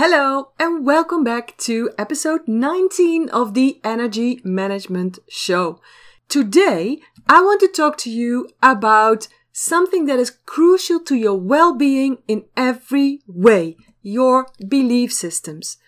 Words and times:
Hello, 0.00 0.52
and 0.60 0.86
welcome 0.86 1.24
back 1.24 1.56
to 1.56 1.90
episode 1.98 2.46
19 2.46 3.30
of 3.30 3.54
the 3.54 3.80
Energy 3.82 4.40
Management 4.44 5.18
Show. 5.28 5.80
Today, 6.28 7.00
I 7.28 7.40
want 7.42 7.58
to 7.62 7.66
talk 7.66 7.98
to 7.98 8.10
you 8.10 8.48
about 8.62 9.26
something 9.50 10.04
that 10.04 10.20
is 10.20 10.38
crucial 10.46 11.00
to 11.00 11.16
your 11.16 11.34
well 11.34 11.74
being 11.74 12.18
in 12.28 12.44
every 12.56 13.22
way 13.26 13.76
your 14.00 14.46
belief 14.68 15.12
systems. 15.12 15.78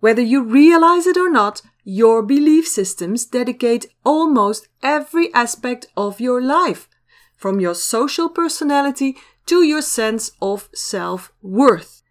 Whether 0.00 0.20
you 0.20 0.42
realize 0.42 1.06
it 1.06 1.16
or 1.16 1.30
not, 1.30 1.62
your 1.82 2.22
belief 2.22 2.68
systems 2.68 3.24
dedicate 3.24 3.86
almost 4.04 4.68
every 4.82 5.32
aspect 5.32 5.86
of 5.96 6.20
your 6.20 6.42
life, 6.42 6.90
from 7.38 7.58
your 7.58 7.74
social 7.74 8.28
personality 8.28 9.16
to 9.46 9.62
your 9.62 9.80
sense 9.80 10.32
of 10.42 10.68
self 10.74 11.32
worth. 11.40 12.02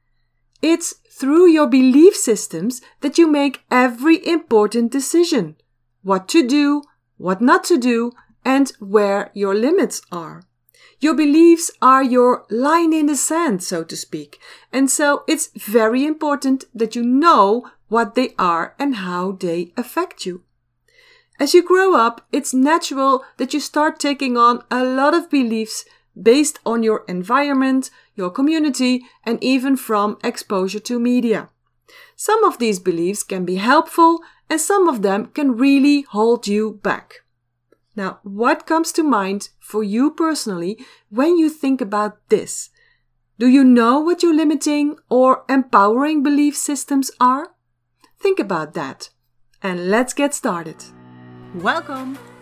It's 0.63 0.95
through 1.17 1.47
your 1.47 1.67
belief 1.67 2.15
systems 2.15 2.81
that 3.01 3.17
you 3.17 3.27
make 3.27 3.63
every 3.71 4.25
important 4.27 4.91
decision 4.91 5.55
what 6.03 6.27
to 6.27 6.47
do, 6.47 6.83
what 7.17 7.41
not 7.41 7.63
to 7.63 7.77
do, 7.77 8.11
and 8.43 8.71
where 8.79 9.31
your 9.33 9.55
limits 9.55 10.01
are. 10.11 10.43
Your 10.99 11.15
beliefs 11.15 11.71
are 11.81 12.03
your 12.03 12.45
line 12.49 12.93
in 12.93 13.07
the 13.07 13.15
sand, 13.15 13.63
so 13.63 13.83
to 13.83 13.97
speak. 13.97 14.39
And 14.71 14.89
so 14.89 15.23
it's 15.27 15.49
very 15.55 16.05
important 16.05 16.65
that 16.75 16.95
you 16.95 17.03
know 17.03 17.69
what 17.87 18.13
they 18.13 18.35
are 18.37 18.75
and 18.77 18.97
how 18.97 19.31
they 19.31 19.73
affect 19.75 20.25
you. 20.25 20.43
As 21.39 21.53
you 21.53 21.63
grow 21.63 21.95
up, 21.95 22.27
it's 22.31 22.53
natural 22.53 23.23
that 23.37 23.53
you 23.53 23.59
start 23.59 23.99
taking 23.99 24.37
on 24.37 24.63
a 24.69 24.83
lot 24.83 25.13
of 25.13 25.29
beliefs 25.29 25.85
based 26.21 26.59
on 26.65 26.83
your 26.83 27.03
environment, 27.07 27.89
your 28.15 28.29
community, 28.29 29.05
and 29.23 29.43
even 29.43 29.75
from 29.77 30.17
exposure 30.23 30.79
to 30.79 30.99
media. 30.99 31.49
Some 32.15 32.43
of 32.43 32.57
these 32.57 32.79
beliefs 32.79 33.23
can 33.23 33.45
be 33.45 33.55
helpful 33.55 34.21
and 34.49 34.59
some 34.59 34.87
of 34.87 35.01
them 35.01 35.27
can 35.27 35.57
really 35.57 36.01
hold 36.01 36.47
you 36.47 36.79
back. 36.83 37.21
Now, 37.95 38.19
what 38.23 38.65
comes 38.65 38.91
to 38.93 39.03
mind 39.03 39.49
for 39.59 39.83
you 39.83 40.11
personally 40.11 40.77
when 41.09 41.37
you 41.37 41.49
think 41.49 41.81
about 41.81 42.17
this? 42.29 42.69
Do 43.39 43.47
you 43.47 43.63
know 43.63 43.99
what 43.99 44.23
your 44.23 44.33
limiting 44.33 44.97
or 45.09 45.43
empowering 45.49 46.23
belief 46.23 46.55
systems 46.55 47.11
are? 47.19 47.53
Think 48.19 48.39
about 48.39 48.73
that. 48.73 49.09
And 49.61 49.89
let's 49.89 50.13
get 50.13 50.33
started. 50.33 50.83
Welcome 51.55 52.17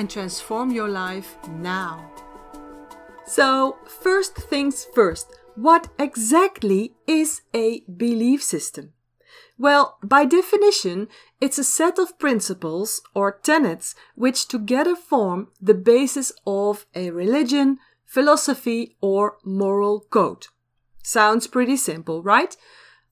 and 0.00 0.08
transform 0.08 0.70
your 0.70 0.88
life 0.88 1.36
now. 1.46 2.10
So, 3.26 3.76
first 3.86 4.34
things 4.34 4.86
first, 4.94 5.36
what 5.54 5.88
exactly 5.98 6.94
is 7.06 7.42
a 7.52 7.80
belief 7.80 8.42
system? 8.42 8.94
Well, 9.58 9.98
by 10.02 10.24
definition, 10.24 11.08
it's 11.38 11.58
a 11.58 11.64
set 11.78 11.98
of 11.98 12.18
principles 12.18 13.02
or 13.14 13.40
tenets 13.42 13.94
which 14.14 14.48
together 14.48 14.96
form 14.96 15.48
the 15.60 15.74
basis 15.74 16.32
of 16.46 16.86
a 16.94 17.10
religion, 17.10 17.78
philosophy, 18.06 18.96
or 19.02 19.36
moral 19.44 20.00
code. 20.08 20.46
Sounds 21.02 21.46
pretty 21.46 21.76
simple, 21.76 22.22
right? 22.22 22.56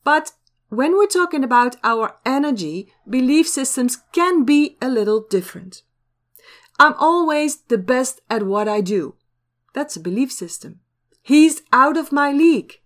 But 0.05 0.33
when 0.71 0.97
we're 0.97 1.07
talking 1.21 1.45
about 1.45 1.77
our 1.85 2.17
energy, 2.25 2.91
belief 3.07 3.47
systems 3.47 3.99
can 4.13 4.45
be 4.45 4.79
a 4.81 4.89
little 4.89 5.21
different. 5.29 5.83
I'm 6.79 6.95
always 6.99 7.57
the 7.63 7.79
best 7.79 8.21
at 8.31 8.45
what 8.45 8.69
I 8.69 8.81
do. 8.81 9.17
That's 9.75 9.97
a 9.97 10.01
belief 10.01 10.33
system. 10.33 10.81
He's 11.23 11.63
out 11.73 11.97
of 11.97 12.13
my 12.13 12.33
league. 12.33 12.81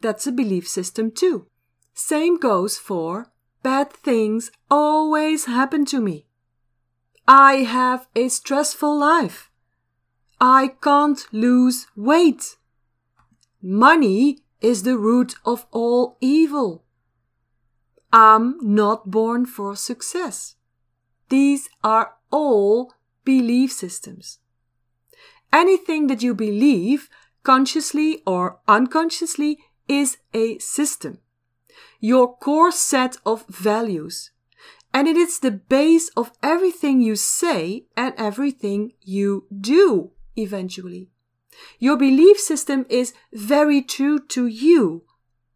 That's 0.00 0.26
a 0.26 0.32
belief 0.32 0.68
system 0.68 1.10
too. 1.10 1.46
Same 1.94 2.38
goes 2.38 2.78
for 2.78 3.32
bad 3.62 3.92
things 3.92 4.50
always 4.70 5.44
happen 5.46 5.84
to 5.86 6.00
me. 6.00 6.26
I 7.26 7.56
have 7.56 8.06
a 8.14 8.28
stressful 8.28 8.98
life. 8.98 9.50
I 10.40 10.74
can't 10.80 11.26
lose 11.32 11.86
weight. 11.96 12.56
Money 13.60 14.38
is 14.60 14.84
the 14.84 14.96
root 14.96 15.34
of 15.44 15.66
all 15.72 16.16
evil. 16.20 16.84
I'm 18.12 18.56
not 18.62 19.10
born 19.10 19.44
for 19.46 19.76
success. 19.76 20.54
These 21.28 21.68
are 21.84 22.14
all 22.30 22.94
belief 23.28 23.70
systems. 23.70 24.38
Anything 25.52 26.06
that 26.06 26.22
you 26.22 26.34
believe, 26.34 27.08
consciously 27.42 28.22
or 28.26 28.60
unconsciously, 28.66 29.58
is 29.86 30.16
a 30.32 30.58
system 30.58 31.18
your 32.00 32.36
core 32.36 32.70
set 32.72 33.16
of 33.26 33.44
values. 33.48 34.30
And 34.94 35.06
it 35.06 35.16
is 35.16 35.40
the 35.40 35.50
base 35.50 36.10
of 36.16 36.32
everything 36.42 37.02
you 37.02 37.16
say 37.16 37.84
and 37.96 38.14
everything 38.16 38.92
you 39.02 39.46
do 39.60 40.12
eventually. 40.36 41.10
Your 41.78 41.96
belief 41.96 42.38
system 42.38 42.86
is 42.88 43.12
very 43.32 43.82
true 43.82 44.18
to 44.28 44.46
you, 44.46 45.04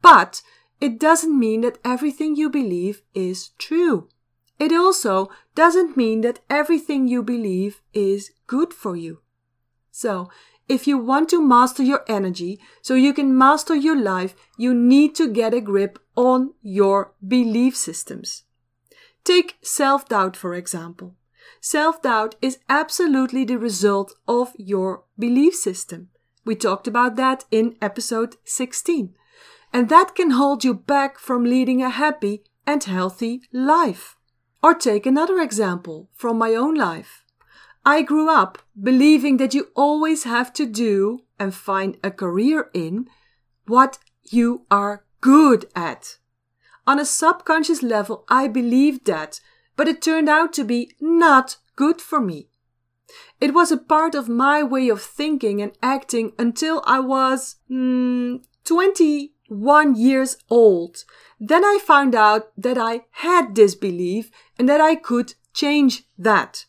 but 0.03 0.43
it 0.81 0.99
doesn't 0.99 1.39
mean 1.39 1.61
that 1.63 1.79
everything 1.85 2.37
you 2.37 2.51
believe 2.51 3.03
is 3.15 3.51
true. 3.59 4.09
It 4.59 4.73
also 4.73 5.31
doesn't 5.55 5.97
mean 5.97 6.21
that 6.21 6.41
everything 6.49 7.09
you 7.09 7.23
believe 7.23 7.83
is 7.93 8.31
good 8.47 8.73
for 8.73 8.97
you. 8.97 9.21
So, 9.91 10.31
if 10.69 10.87
you 10.87 10.97
want 10.97 11.29
to 11.31 11.47
master 11.47 11.83
your 11.83 12.05
energy 12.09 12.61
so 12.81 12.95
you 12.95 13.13
can 13.13 13.37
master 13.37 13.75
your 13.75 13.97
life, 13.97 14.35
you 14.57 14.73
need 14.73 15.15
to 15.17 15.33
get 15.33 15.53
a 15.53 15.61
grip 15.61 15.99
on 16.17 16.55
your 16.63 17.13
belief 17.27 17.77
systems. 17.77 18.45
Take 19.25 19.59
self 19.63 20.09
doubt, 20.09 20.37
for 20.37 20.55
example. 20.55 21.15
Self 21.61 22.03
doubt 22.03 22.37
is 22.41 22.59
absolutely 22.69 23.45
the 23.45 23.59
result 23.59 24.15
of 24.27 24.53
your 24.57 25.05
belief 25.19 25.55
system. 25.55 26.09
We 26.45 26.57
talked 26.57 26.89
about 26.89 27.17
that 27.17 27.45
in 27.51 27.77
episode 27.81 28.37
16. 28.45 29.15
And 29.73 29.89
that 29.89 30.15
can 30.15 30.33
hold 30.33 30.65
you 30.65 30.75
back 30.75 31.19
from 31.19 31.45
leading 31.45 31.83
a 31.83 31.91
happy 31.91 32.43
and 32.67 32.83
healthy 32.83 33.43
life. 33.53 34.17
Or 34.63 34.75
take 34.75 35.07
another 35.07 35.41
example 35.41 36.09
from 36.15 36.39
my 36.39 36.55
own 36.55 36.75
life. 36.75 37.25
I 37.85 38.03
grew 38.03 38.29
up 38.31 38.59
believing 38.81 39.39
that 39.39 39.55
you 39.55 39.69
always 39.75 40.23
have 40.23 40.53
to 40.55 40.67
do 40.67 41.25
and 41.39 41.53
find 41.53 41.99
a 42.05 42.13
career 42.13 42.71
in 42.73 43.09
what 43.67 43.99
you 44.31 44.67
are 44.71 45.05
good 45.21 45.67
at. 45.75 46.19
On 46.87 46.99
a 46.99 47.05
subconscious 47.05 47.83
level, 47.83 48.25
I 48.29 48.49
believed 48.49 49.07
that, 49.07 49.41
but 49.77 49.89
it 49.89 50.03
turned 50.03 50.29
out 50.29 50.53
to 50.55 50.65
be 50.65 50.93
not 51.01 51.57
good 51.75 52.01
for 52.01 52.21
me. 52.21 52.49
It 53.41 53.55
was 53.55 53.73
a 53.73 53.77
part 53.77 54.15
of 54.15 54.29
my 54.29 54.63
way 54.63 54.89
of 54.89 55.03
thinking 55.03 55.61
and 55.61 55.73
acting 55.83 56.33
until 56.39 56.83
I 56.87 57.01
was 57.01 57.57
mm, 57.71 58.43
21 59.53 59.97
years 59.97 60.37
old. 60.49 61.05
Then 61.39 61.65
I 61.65 61.79
found 61.85 62.15
out 62.15 62.51
that 62.57 62.79
I 62.79 63.03
had 63.11 63.55
this 63.55 63.75
belief 63.75 64.31
and 64.59 64.69
that 64.69 64.81
I 64.81 64.95
could 64.95 65.35
change 65.53 66.05
that. 66.19 66.65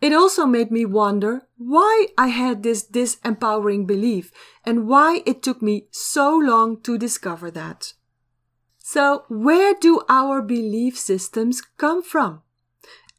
It 0.00 0.12
also 0.12 0.46
made 0.46 0.70
me 0.70 0.84
wonder 0.84 1.42
why 1.58 2.08
I 2.18 2.28
had 2.28 2.62
this 2.62 2.84
disempowering 2.84 3.86
belief 3.86 4.32
and 4.64 4.88
why 4.88 5.22
it 5.26 5.42
took 5.42 5.62
me 5.62 5.86
so 5.90 6.36
long 6.36 6.80
to 6.82 6.98
discover 6.98 7.50
that. 7.52 7.92
So, 8.78 9.24
where 9.28 9.74
do 9.74 10.02
our 10.08 10.42
belief 10.42 10.98
systems 10.98 11.62
come 11.76 12.02
from? 12.02 12.42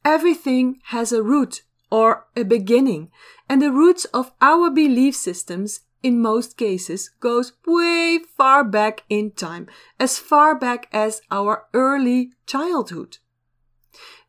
Everything 0.04 0.82
has 0.88 1.14
a 1.14 1.24
root 1.24 1.64
or 1.90 2.26
a 2.36 2.44
beginning, 2.44 3.12
and 3.48 3.62
the 3.62 3.72
roots 3.72 4.04
of 4.06 4.34
our 4.42 4.70
belief 4.70 5.16
systems 5.16 5.82
in 6.04 6.22
most 6.22 6.58
cases 6.58 7.10
goes 7.20 7.54
way 7.66 8.20
far 8.38 8.64
back 8.64 9.04
in 9.10 9.32
time, 9.32 9.68
as 10.00 10.20
far 10.20 10.54
back 10.54 10.88
as 10.92 11.22
our 11.32 11.66
early 11.74 12.34
childhood. 12.46 13.18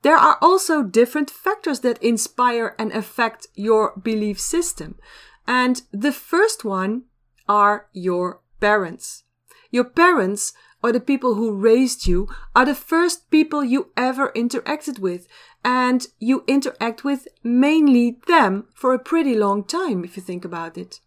There 0.02 0.16
are 0.16 0.38
also 0.40 0.82
different 0.82 1.30
factors 1.30 1.80
that 1.80 2.02
inspire 2.02 2.74
and 2.78 2.92
affect 2.92 3.48
your 3.54 3.96
belief 3.96 4.38
system. 4.38 4.98
And 5.46 5.82
the 5.92 6.12
first 6.12 6.64
one 6.64 7.04
are 7.48 7.88
your 7.92 8.40
parents. 8.60 9.24
Your 9.70 9.84
parents 9.84 10.52
or 10.82 10.92
the 10.92 11.00
people 11.00 11.34
who 11.34 11.50
raised 11.50 12.06
you 12.06 12.28
are 12.54 12.66
the 12.66 12.74
first 12.74 13.30
people 13.30 13.64
you 13.64 13.90
ever 13.96 14.30
interacted 14.36 14.98
with, 14.98 15.26
and 15.64 16.06
you 16.18 16.44
interact 16.46 17.04
with 17.04 17.26
mainly 17.42 18.18
them 18.26 18.66
for 18.74 18.92
a 18.92 18.98
pretty 18.98 19.34
long 19.34 19.64
time 19.64 20.04
if 20.04 20.14
you 20.14 20.22
think 20.22 20.44
about 20.44 20.76
it. 20.76 21.00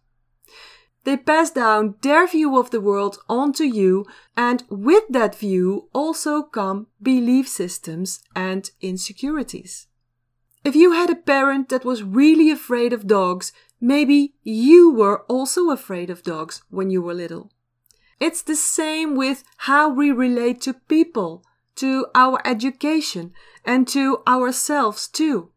They 1.08 1.16
pass 1.16 1.50
down 1.50 1.94
their 2.02 2.26
view 2.26 2.58
of 2.58 2.70
the 2.70 2.82
world 2.82 3.16
onto 3.30 3.64
you, 3.64 4.04
and 4.36 4.62
with 4.68 5.04
that 5.08 5.34
view 5.34 5.88
also 5.94 6.42
come 6.42 6.88
belief 7.00 7.48
systems 7.48 8.20
and 8.36 8.70
insecurities. 8.82 9.86
If 10.64 10.76
you 10.76 10.92
had 10.92 11.08
a 11.08 11.14
parent 11.14 11.70
that 11.70 11.86
was 11.86 12.02
really 12.02 12.50
afraid 12.50 12.92
of 12.92 13.06
dogs, 13.06 13.54
maybe 13.80 14.34
you 14.42 14.92
were 14.92 15.22
also 15.30 15.70
afraid 15.70 16.10
of 16.10 16.24
dogs 16.24 16.60
when 16.68 16.90
you 16.90 17.00
were 17.00 17.14
little. 17.14 17.50
It's 18.20 18.42
the 18.42 18.54
same 18.54 19.16
with 19.16 19.44
how 19.68 19.88
we 19.88 20.10
relate 20.12 20.60
to 20.60 20.74
people, 20.74 21.42
to 21.76 22.08
our 22.14 22.38
education, 22.46 23.32
and 23.64 23.88
to 23.88 24.22
ourselves 24.28 25.08
too. 25.08 25.52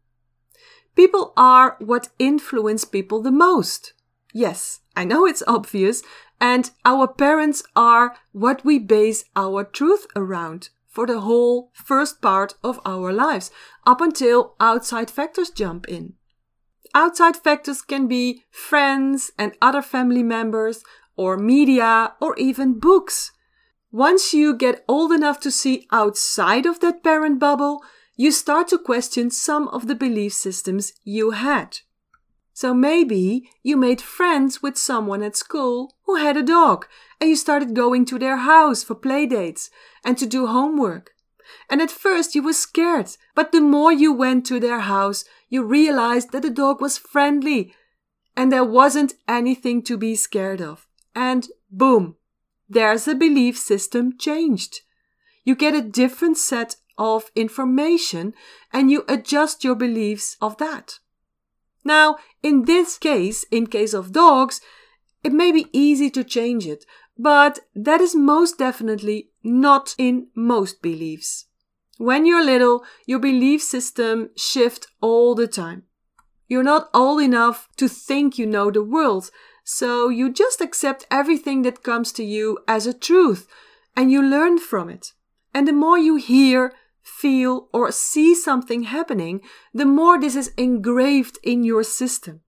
People 0.96 1.34
are 1.36 1.76
what 1.78 2.08
influence 2.18 2.86
people 2.86 3.20
the 3.20 3.30
most. 3.30 3.92
Yes, 4.32 4.80
I 4.94 5.04
know 5.04 5.26
it's 5.26 5.42
obvious, 5.46 6.02
and 6.40 6.70
our 6.84 7.06
parents 7.06 7.62
are 7.74 8.16
what 8.32 8.64
we 8.64 8.78
base 8.78 9.24
our 9.34 9.64
truth 9.64 10.06
around 10.14 10.70
for 10.88 11.06
the 11.06 11.20
whole 11.20 11.70
first 11.72 12.20
part 12.20 12.54
of 12.62 12.78
our 12.84 13.12
lives, 13.12 13.50
up 13.86 14.00
until 14.00 14.54
outside 14.60 15.10
factors 15.10 15.48
jump 15.48 15.88
in. 15.88 16.14
Outside 16.94 17.36
factors 17.36 17.80
can 17.80 18.06
be 18.06 18.44
friends 18.50 19.30
and 19.38 19.56
other 19.62 19.80
family 19.80 20.22
members, 20.22 20.84
or 21.16 21.38
media, 21.38 22.14
or 22.20 22.36
even 22.36 22.78
books. 22.78 23.32
Once 23.90 24.34
you 24.34 24.54
get 24.54 24.84
old 24.88 25.12
enough 25.12 25.40
to 25.40 25.50
see 25.50 25.86
outside 25.90 26.66
of 26.66 26.80
that 26.80 27.02
parent 27.02 27.38
bubble, 27.38 27.82
you 28.16 28.30
start 28.30 28.68
to 28.68 28.78
question 28.78 29.30
some 29.30 29.68
of 29.68 29.86
the 29.86 29.94
belief 29.94 30.32
systems 30.34 30.92
you 31.04 31.30
had. 31.30 31.78
So 32.52 32.74
maybe 32.74 33.50
you 33.62 33.76
made 33.76 34.00
friends 34.00 34.62
with 34.62 34.76
someone 34.76 35.22
at 35.22 35.36
school 35.36 35.94
who 36.04 36.16
had 36.16 36.36
a 36.36 36.42
dog 36.42 36.86
and 37.20 37.30
you 37.30 37.36
started 37.36 37.74
going 37.74 38.04
to 38.06 38.18
their 38.18 38.36
house 38.38 38.82
for 38.82 38.94
play 38.94 39.26
dates 39.26 39.70
and 40.04 40.18
to 40.18 40.26
do 40.26 40.46
homework. 40.46 41.12
And 41.70 41.80
at 41.80 41.90
first 41.90 42.34
you 42.34 42.42
were 42.42 42.52
scared, 42.52 43.16
but 43.34 43.52
the 43.52 43.60
more 43.60 43.92
you 43.92 44.12
went 44.12 44.44
to 44.46 44.60
their 44.60 44.80
house, 44.80 45.24
you 45.48 45.62
realized 45.62 46.32
that 46.32 46.42
the 46.42 46.50
dog 46.50 46.80
was 46.80 46.98
friendly 46.98 47.74
and 48.36 48.50
there 48.50 48.64
wasn't 48.64 49.14
anything 49.28 49.82
to 49.82 49.96
be 49.96 50.14
scared 50.14 50.60
of. 50.60 50.86
And 51.14 51.48
boom, 51.70 52.16
there's 52.68 53.08
a 53.08 53.14
belief 53.14 53.58
system 53.58 54.16
changed. 54.18 54.80
You 55.44 55.54
get 55.54 55.74
a 55.74 55.82
different 55.82 56.38
set 56.38 56.76
of 56.96 57.30
information 57.34 58.34
and 58.72 58.90
you 58.90 59.04
adjust 59.08 59.64
your 59.64 59.74
beliefs 59.74 60.36
of 60.40 60.58
that. 60.58 60.98
Now, 61.84 62.16
in 62.42 62.64
this 62.64 62.98
case, 62.98 63.44
in 63.50 63.66
case 63.66 63.94
of 63.94 64.12
dogs, 64.12 64.60
it 65.24 65.32
may 65.32 65.52
be 65.52 65.66
easy 65.72 66.10
to 66.10 66.24
change 66.24 66.66
it, 66.66 66.84
but 67.18 67.60
that 67.74 68.00
is 68.00 68.14
most 68.14 68.58
definitely 68.58 69.30
not 69.42 69.94
in 69.98 70.28
most 70.34 70.82
beliefs. 70.82 71.46
When 71.98 72.26
you're 72.26 72.44
little, 72.44 72.84
your 73.06 73.18
belief 73.18 73.62
system 73.62 74.30
shift 74.36 74.86
all 75.00 75.34
the 75.34 75.46
time. 75.46 75.84
You're 76.48 76.62
not 76.62 76.90
old 76.92 77.22
enough 77.22 77.68
to 77.76 77.88
think 77.88 78.38
you 78.38 78.46
know 78.46 78.70
the 78.70 78.82
world, 78.82 79.30
so 79.64 80.08
you 80.08 80.32
just 80.32 80.60
accept 80.60 81.06
everything 81.10 81.62
that 81.62 81.82
comes 81.82 82.12
to 82.12 82.24
you 82.24 82.58
as 82.66 82.86
a 82.86 82.92
truth 82.92 83.46
and 83.96 84.10
you 84.10 84.22
learn 84.22 84.58
from 84.58 84.88
it. 84.88 85.12
And 85.54 85.68
the 85.68 85.72
more 85.72 85.98
you 85.98 86.16
hear, 86.16 86.72
feel, 87.02 87.68
or 87.72 87.90
see 87.92 88.34
something 88.34 88.84
happening, 88.84 89.40
the 89.74 89.86
more 89.86 90.18
this 90.18 90.36
is 90.36 90.52
engraved 90.56 91.38
in 91.42 91.64
your 91.64 91.82
system. 91.82 92.40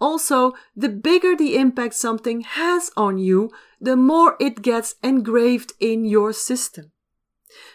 Also, 0.00 0.52
the 0.76 0.88
bigger 0.88 1.34
the 1.36 1.56
impact 1.56 1.94
something 1.94 2.42
has 2.42 2.90
on 2.96 3.18
you, 3.18 3.50
the 3.80 3.96
more 3.96 4.36
it 4.40 4.62
gets 4.62 4.94
engraved 5.02 5.72
in 5.80 6.04
your 6.04 6.32
system. 6.32 6.92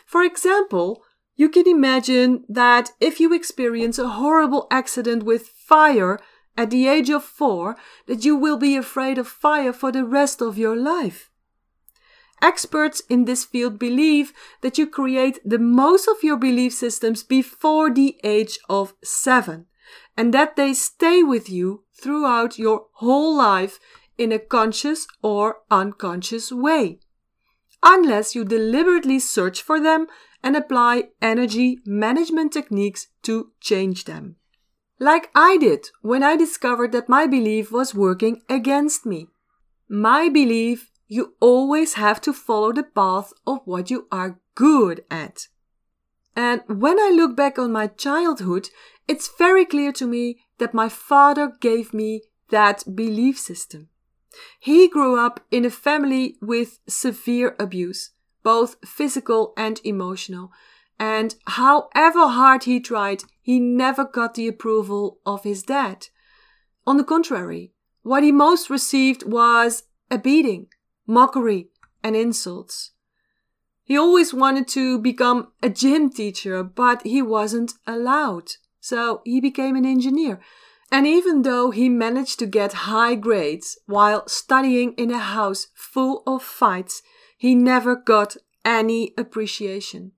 For 0.05 0.23
example, 0.23 1.03
you 1.35 1.49
can 1.49 1.67
imagine 1.67 2.45
that 2.47 2.91
if 2.99 3.19
you 3.19 3.33
experience 3.33 3.97
a 3.97 4.09
horrible 4.09 4.67
accident 4.69 5.23
with 5.23 5.47
fire 5.47 6.19
at 6.55 6.69
the 6.69 6.87
age 6.87 7.09
of 7.09 7.23
four, 7.23 7.75
that 8.05 8.23
you 8.23 8.35
will 8.35 8.57
be 8.57 8.75
afraid 8.75 9.17
of 9.17 9.27
fire 9.27 9.73
for 9.73 9.91
the 9.91 10.05
rest 10.05 10.41
of 10.41 10.57
your 10.57 10.75
life. 10.75 11.31
Experts 12.43 13.01
in 13.09 13.23
this 13.23 13.45
field 13.45 13.79
believe 13.79 14.33
that 14.59 14.77
you 14.77 14.85
create 14.85 15.39
the 15.45 15.57
most 15.57 16.09
of 16.09 16.21
your 16.23 16.35
belief 16.35 16.73
systems 16.73 17.23
before 17.23 17.89
the 17.89 18.19
age 18.21 18.59
of 18.67 18.93
seven, 19.01 19.65
and 20.17 20.33
that 20.33 20.57
they 20.57 20.73
stay 20.73 21.23
with 21.23 21.49
you 21.49 21.85
throughout 21.95 22.59
your 22.59 22.87
whole 22.95 23.33
life 23.33 23.79
in 24.17 24.33
a 24.33 24.39
conscious 24.39 25.07
or 25.21 25.59
unconscious 25.71 26.51
way, 26.51 26.99
unless 27.81 28.35
you 28.35 28.43
deliberately 28.43 29.19
search 29.19 29.61
for 29.61 29.79
them 29.79 30.07
and 30.43 30.57
apply 30.57 31.05
energy 31.21 31.79
management 31.85 32.51
techniques 32.51 33.07
to 33.21 33.51
change 33.61 34.03
them. 34.03 34.35
Like 34.99 35.29
I 35.33 35.55
did 35.57 35.87
when 36.01 36.23
I 36.23 36.35
discovered 36.35 36.91
that 36.91 37.07
my 37.07 37.25
belief 37.25 37.71
was 37.71 37.95
working 37.95 38.41
against 38.49 39.05
me. 39.05 39.27
My 39.87 40.27
belief 40.27 40.89
you 41.07 41.35
always 41.39 41.93
have 41.93 42.21
to 42.21 42.33
follow 42.33 42.71
the 42.71 42.83
path 42.83 43.33
of 43.45 43.59
what 43.65 43.91
you 43.91 44.07
are 44.11 44.39
good 44.55 45.03
at. 45.09 45.47
And 46.35 46.61
when 46.67 46.99
I 46.99 47.11
look 47.13 47.35
back 47.35 47.59
on 47.59 47.71
my 47.71 47.87
childhood, 47.87 48.69
it's 49.07 49.29
very 49.37 49.65
clear 49.65 49.91
to 49.93 50.07
me 50.07 50.39
that 50.57 50.73
my 50.73 50.89
father 50.89 51.51
gave 51.59 51.93
me 51.93 52.23
that 52.49 52.95
belief 52.95 53.39
system. 53.39 53.89
He 54.59 54.87
grew 54.87 55.19
up 55.19 55.41
in 55.51 55.65
a 55.65 55.69
family 55.69 56.37
with 56.41 56.79
severe 56.87 57.55
abuse, 57.59 58.11
both 58.41 58.77
physical 58.85 59.53
and 59.55 59.79
emotional. 59.83 60.51
And 60.99 61.35
however 61.45 62.27
hard 62.27 62.63
he 62.63 62.79
tried, 62.79 63.23
he 63.41 63.59
never 63.59 64.05
got 64.05 64.33
the 64.33 64.47
approval 64.47 65.19
of 65.25 65.43
his 65.43 65.63
dad. 65.63 66.07
On 66.87 66.97
the 66.97 67.03
contrary, 67.03 67.73
what 68.01 68.23
he 68.23 68.31
most 68.31 68.69
received 68.69 69.23
was 69.23 69.83
a 70.09 70.17
beating, 70.17 70.67
mockery, 71.07 71.69
and 72.03 72.15
insults. 72.15 72.91
He 73.83 73.97
always 73.97 74.33
wanted 74.33 74.67
to 74.69 74.99
become 74.99 75.51
a 75.61 75.69
gym 75.69 76.09
teacher, 76.09 76.63
but 76.63 77.01
he 77.03 77.21
wasn't 77.21 77.73
allowed. 77.85 78.51
So 78.79 79.21
he 79.25 79.41
became 79.41 79.75
an 79.75 79.85
engineer. 79.85 80.39
And 80.91 81.07
even 81.07 81.41
though 81.41 81.71
he 81.71 81.89
managed 81.89 82.39
to 82.39 82.45
get 82.45 82.73
high 82.73 83.15
grades 83.15 83.77
while 83.85 84.27
studying 84.27 84.93
in 84.93 85.11
a 85.11 85.17
house 85.17 85.67
full 85.73 86.23
of 86.27 86.43
fights, 86.43 87.01
he 87.37 87.55
never 87.55 87.95
got 87.95 88.37
any 88.63 89.13
appreciation. 89.17 90.11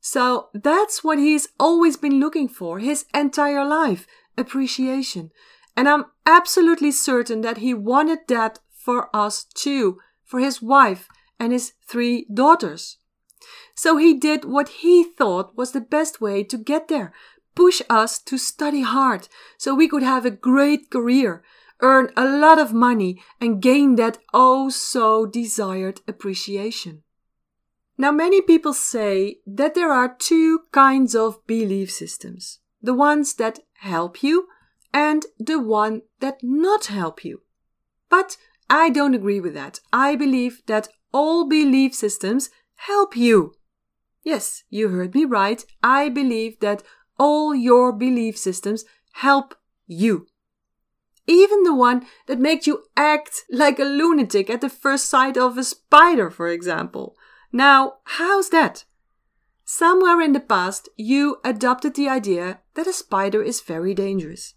So 0.00 0.48
that's 0.54 1.04
what 1.04 1.18
he's 1.18 1.48
always 1.60 1.96
been 1.96 2.18
looking 2.18 2.48
for 2.48 2.78
his 2.78 3.04
entire 3.14 3.64
life 3.64 4.06
appreciation. 4.36 5.30
And 5.76 5.88
I'm 5.88 6.06
absolutely 6.24 6.90
certain 6.92 7.42
that 7.42 7.58
he 7.58 7.74
wanted 7.74 8.20
that 8.28 8.60
for 8.72 9.14
us 9.14 9.44
too 9.44 9.98
for 10.28 10.38
his 10.38 10.62
wife 10.62 11.08
and 11.40 11.52
his 11.52 11.72
three 11.84 12.24
daughters. 12.32 12.98
So 13.74 13.96
he 13.96 14.14
did 14.14 14.44
what 14.44 14.68
he 14.68 15.02
thought 15.02 15.56
was 15.56 15.72
the 15.72 15.80
best 15.80 16.20
way 16.20 16.44
to 16.44 16.56
get 16.56 16.86
there 16.86 17.12
push 17.58 17.82
us 17.90 18.20
to 18.20 18.38
study 18.38 18.82
hard 18.82 19.28
so 19.56 19.74
we 19.74 19.88
could 19.88 20.04
have 20.04 20.24
a 20.24 20.30
great 20.30 20.92
career, 20.92 21.42
earn 21.80 22.08
a 22.16 22.24
lot 22.24 22.56
of 22.56 22.72
money, 22.72 23.20
and 23.40 23.60
gain 23.60 23.96
that 23.96 24.16
oh 24.32 24.70
so 24.70 25.26
desired 25.26 26.00
appreciation. 26.06 27.02
Now, 28.00 28.12
many 28.12 28.40
people 28.40 28.72
say 28.72 29.40
that 29.44 29.74
there 29.74 29.90
are 29.90 30.14
two 30.16 30.60
kinds 30.70 31.16
of 31.16 31.44
belief 31.48 31.90
systems 31.90 32.60
the 32.80 32.94
ones 32.94 33.34
that 33.34 33.58
help 33.80 34.22
you 34.22 34.46
and 34.94 35.26
the 35.36 35.58
one 35.58 36.02
that 36.20 36.38
not 36.44 36.86
help 36.86 37.24
you. 37.24 37.42
But 38.08 38.36
I 38.70 38.90
don't 38.90 39.14
agree 39.14 39.40
with 39.40 39.54
that. 39.54 39.80
I 39.92 40.16
believe 40.16 40.62
that 40.66 40.88
all 41.12 41.48
belief 41.48 41.94
systems 41.94 42.50
help 42.76 43.16
you. 43.16 43.54
Yes, 44.22 44.64
you 44.68 44.88
heard 44.88 45.14
me 45.14 45.24
right. 45.24 45.64
I 45.82 46.08
believe 46.08 46.60
that 46.60 46.82
all 47.18 47.54
your 47.54 47.92
belief 47.92 48.36
systems 48.36 48.84
help 49.12 49.54
you. 49.86 50.26
Even 51.26 51.62
the 51.62 51.74
one 51.74 52.06
that 52.26 52.38
makes 52.38 52.66
you 52.66 52.84
act 52.96 53.44
like 53.50 53.78
a 53.78 53.84
lunatic 53.84 54.48
at 54.48 54.60
the 54.60 54.70
first 54.70 55.08
sight 55.08 55.36
of 55.36 55.58
a 55.58 55.64
spider, 55.64 56.30
for 56.30 56.48
example. 56.48 57.16
Now, 57.52 57.94
how's 58.04 58.50
that? 58.50 58.84
Somewhere 59.64 60.20
in 60.22 60.32
the 60.32 60.40
past, 60.40 60.88
you 60.96 61.36
adopted 61.44 61.94
the 61.94 62.08
idea 62.08 62.60
that 62.74 62.86
a 62.86 62.92
spider 62.92 63.42
is 63.42 63.60
very 63.60 63.92
dangerous. 63.92 64.54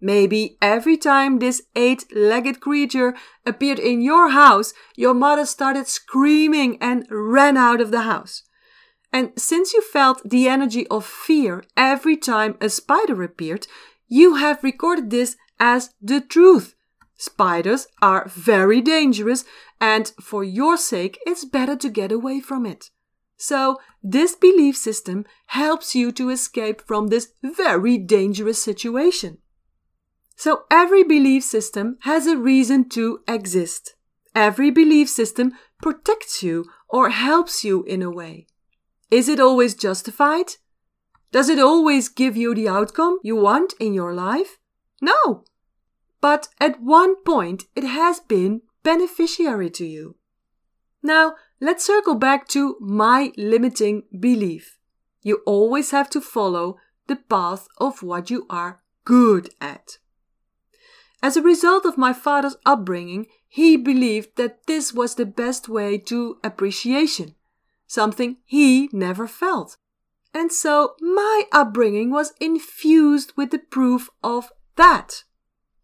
Maybe 0.00 0.56
every 0.62 0.96
time 0.96 1.38
this 1.38 1.62
eight 1.74 2.04
legged 2.14 2.60
creature 2.60 3.14
appeared 3.44 3.78
in 3.78 4.00
your 4.00 4.30
house, 4.30 4.72
your 4.96 5.14
mother 5.14 5.44
started 5.44 5.88
screaming 5.88 6.78
and 6.80 7.06
ran 7.10 7.56
out 7.56 7.80
of 7.80 7.90
the 7.90 8.02
house. 8.02 8.44
And 9.12 9.32
since 9.36 9.72
you 9.72 9.82
felt 9.82 10.28
the 10.28 10.48
energy 10.48 10.86
of 10.88 11.04
fear 11.04 11.64
every 11.76 12.16
time 12.16 12.56
a 12.60 12.68
spider 12.68 13.22
appeared, 13.22 13.66
you 14.06 14.36
have 14.36 14.62
recorded 14.62 15.10
this 15.10 15.36
as 15.58 15.90
the 16.00 16.20
truth. 16.20 16.74
Spiders 17.16 17.88
are 18.00 18.28
very 18.28 18.80
dangerous, 18.80 19.44
and 19.80 20.12
for 20.20 20.44
your 20.44 20.76
sake, 20.76 21.18
it's 21.26 21.44
better 21.44 21.74
to 21.74 21.88
get 21.88 22.12
away 22.12 22.40
from 22.40 22.64
it. 22.64 22.90
So, 23.36 23.78
this 24.02 24.36
belief 24.36 24.76
system 24.76 25.24
helps 25.46 25.94
you 25.94 26.12
to 26.12 26.30
escape 26.30 26.80
from 26.86 27.08
this 27.08 27.32
very 27.42 27.98
dangerous 27.98 28.62
situation. 28.62 29.38
So 30.38 30.62
every 30.70 31.02
belief 31.02 31.42
system 31.42 31.98
has 32.02 32.28
a 32.28 32.36
reason 32.36 32.88
to 32.90 33.18
exist. 33.26 33.96
Every 34.36 34.70
belief 34.70 35.08
system 35.08 35.52
protects 35.82 36.44
you 36.44 36.64
or 36.88 37.10
helps 37.10 37.64
you 37.64 37.82
in 37.82 38.02
a 38.02 38.10
way. 38.10 38.46
Is 39.10 39.28
it 39.28 39.40
always 39.40 39.74
justified? 39.74 40.52
Does 41.32 41.48
it 41.48 41.58
always 41.58 42.08
give 42.08 42.36
you 42.36 42.54
the 42.54 42.68
outcome 42.68 43.18
you 43.24 43.34
want 43.34 43.74
in 43.80 43.94
your 43.94 44.14
life? 44.14 44.58
No. 45.02 45.42
But 46.20 46.46
at 46.60 46.80
one 46.80 47.16
point 47.24 47.64
it 47.74 47.82
has 47.82 48.20
been 48.20 48.62
beneficiary 48.84 49.70
to 49.70 49.84
you. 49.84 50.14
Now, 51.02 51.34
let's 51.60 51.84
circle 51.84 52.14
back 52.14 52.46
to 52.48 52.76
my 52.78 53.32
limiting 53.36 54.04
belief. 54.20 54.78
You 55.20 55.42
always 55.46 55.90
have 55.90 56.08
to 56.10 56.20
follow 56.20 56.76
the 57.08 57.16
path 57.16 57.66
of 57.78 58.04
what 58.04 58.30
you 58.30 58.46
are 58.48 58.82
good 59.04 59.50
at. 59.60 59.98
As 61.22 61.36
a 61.36 61.42
result 61.42 61.84
of 61.84 61.98
my 61.98 62.12
father's 62.12 62.56
upbringing, 62.64 63.26
he 63.48 63.76
believed 63.76 64.36
that 64.36 64.66
this 64.66 64.92
was 64.92 65.14
the 65.14 65.26
best 65.26 65.68
way 65.68 65.98
to 65.98 66.38
appreciation, 66.44 67.34
something 67.86 68.36
he 68.44 68.88
never 68.92 69.26
felt. 69.26 69.76
And 70.32 70.52
so 70.52 70.94
my 71.00 71.44
upbringing 71.52 72.10
was 72.10 72.34
infused 72.40 73.32
with 73.36 73.50
the 73.50 73.58
proof 73.58 74.10
of 74.22 74.52
that. 74.76 75.24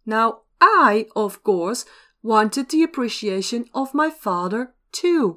Now, 0.07 0.43
I, 0.61 1.07
of 1.17 1.43
course, 1.43 1.85
wanted 2.23 2.69
the 2.69 2.83
appreciation 2.83 3.67
of 3.75 3.95
my 3.95 4.11
father 4.11 4.75
too. 4.93 5.37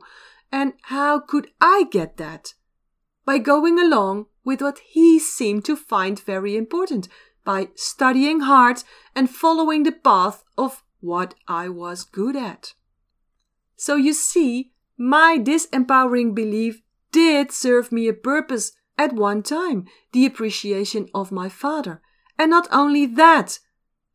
And 0.52 0.74
how 0.84 1.20
could 1.20 1.48
I 1.60 1.86
get 1.90 2.18
that? 2.18 2.54
By 3.26 3.40
going 3.40 3.80
along 3.80 4.28
with 4.46 4.62
what 4.62 4.80
he 4.80 5.20
seemed 5.20 5.66
to 5.66 5.76
find 5.76 6.20
very 6.20 6.56
important, 6.56 7.08
by 7.48 7.70
studying 7.76 8.42
hard 8.42 8.84
and 9.16 9.30
following 9.30 9.84
the 9.84 9.92
path 9.94 10.44
of 10.58 10.84
what 11.00 11.34
I 11.48 11.70
was 11.70 12.04
good 12.04 12.36
at. 12.36 12.74
So 13.78 13.96
you 13.96 14.12
see, 14.12 14.74
my 14.98 15.38
disempowering 15.40 16.36
belief 16.36 16.82
did 17.14 17.54
serve 17.54 17.90
me 17.90 18.10
a 18.10 18.14
purpose 18.14 18.74
at 18.98 19.14
one 19.14 19.44
time, 19.44 19.86
the 20.12 20.26
appreciation 20.26 21.08
of 21.16 21.32
my 21.32 21.48
father. 21.48 22.02
And 22.38 22.52
not 22.52 22.68
only 22.70 23.06
that, 23.06 23.60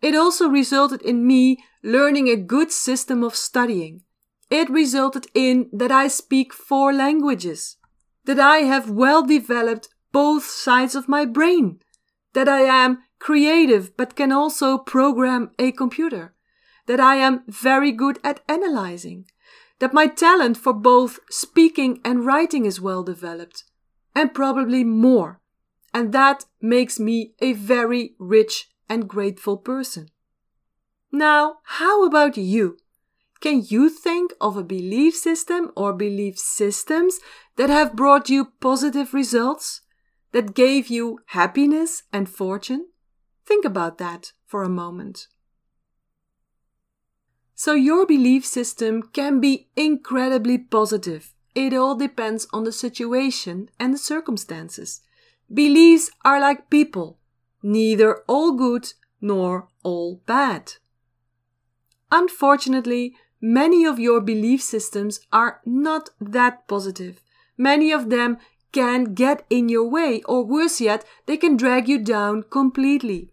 it 0.03 0.15
also 0.15 0.47
resulted 0.47 1.01
in 1.01 1.27
me 1.27 1.57
learning 1.83 2.29
a 2.29 2.37
good 2.37 2.71
system 2.71 3.25
of 3.25 3.35
studying. 3.35 4.03
It 4.51 4.69
resulted 4.69 5.27
in 5.33 5.71
that 5.73 5.91
I 5.91 6.09
speak 6.09 6.53
four 6.53 6.93
languages, 6.93 7.79
that 8.27 8.39
I 8.39 8.59
have 8.59 8.91
well 8.91 9.23
developed 9.23 9.89
both 10.13 10.45
sides 10.45 10.95
of 10.95 11.09
my 11.09 11.25
brain, 11.25 11.79
that 12.35 12.47
I 12.47 12.61
am 12.61 12.99
creative 13.23 13.97
but 13.97 14.17
can 14.17 14.33
also 14.33 14.77
program 14.77 15.53
a 15.57 15.71
computer, 15.71 16.35
that 16.87 16.99
I 16.99 17.15
am 17.15 17.45
very 17.47 17.93
good 17.93 18.19
at 18.25 18.41
analyzing, 18.49 19.27
that 19.79 19.95
my 19.95 20.09
talent 20.09 20.57
for 20.57 20.73
both 20.73 21.21
speaking 21.31 22.01
and 22.05 22.27
writing 22.27 22.67
is 22.67 22.81
well 22.81 23.05
developed, 23.05 23.63
and 24.13 24.35
probably 24.35 24.83
more. 24.83 25.41
And 25.95 26.13
that 26.13 26.47
makes 26.61 26.99
me 26.99 27.35
a 27.41 27.53
very 27.53 28.17
rich 28.19 28.71
and 28.89 29.09
grateful 29.09 29.57
person. 29.57 30.09
Now, 31.13 31.59
how 31.79 32.05
about 32.05 32.37
you? 32.37 32.77
Can 33.41 33.63
you 33.69 33.89
think 33.89 34.33
of 34.41 34.57
a 34.57 34.65
belief 34.65 35.15
system 35.15 35.71
or 35.77 35.93
belief 35.93 36.39
systems 36.39 37.21
that 37.55 37.71
have 37.71 37.95
brought 37.95 38.29
you 38.29 38.47
positive 38.61 39.15
results, 39.15 39.83
that 40.33 40.55
gave 40.55 40.89
you 40.89 41.21
happiness 41.27 42.03
and 42.13 42.29
fortune? 42.29 42.87
Think 43.53 43.67
about 43.67 43.99
that 43.99 44.33
for 44.47 44.63
a 44.63 44.79
moment. 44.83 45.29
So, 47.55 47.75
your 47.75 48.07
belief 48.07 48.47
system 48.47 49.03
can 49.13 49.41
be 49.41 49.69
incredibly 49.77 50.57
positive. 50.57 51.35
It 51.55 51.75
all 51.75 51.95
depends 51.95 52.47
on 52.55 52.65
the 52.65 52.73
situation 52.73 53.69
and 53.79 53.93
the 53.93 53.99
circumstances. 53.99 55.03
Beliefs 55.53 56.11
are 56.25 56.41
like 56.41 56.71
people, 56.71 57.19
neither 57.63 58.23
all 58.27 58.53
good 58.53 58.95
nor 59.21 59.69
all 59.83 60.23
bad. 60.25 60.77
Unfortunately, 62.11 63.15
many 63.39 63.85
of 63.85 63.99
your 63.99 64.23
belief 64.23 64.63
systems 64.63 65.21
are 65.31 65.61
not 65.67 66.09
that 66.23 66.67
positive. 66.67 67.21
Many 67.59 67.93
of 67.93 68.09
them 68.09 68.39
can 68.73 69.13
get 69.13 69.45
in 69.51 69.69
your 69.69 69.87
way, 69.87 70.23
or 70.23 70.43
worse 70.43 70.81
yet, 70.81 71.05
they 71.27 71.37
can 71.37 71.59
drag 71.59 71.87
you 71.87 71.99
down 71.99 72.45
completely. 72.45 73.32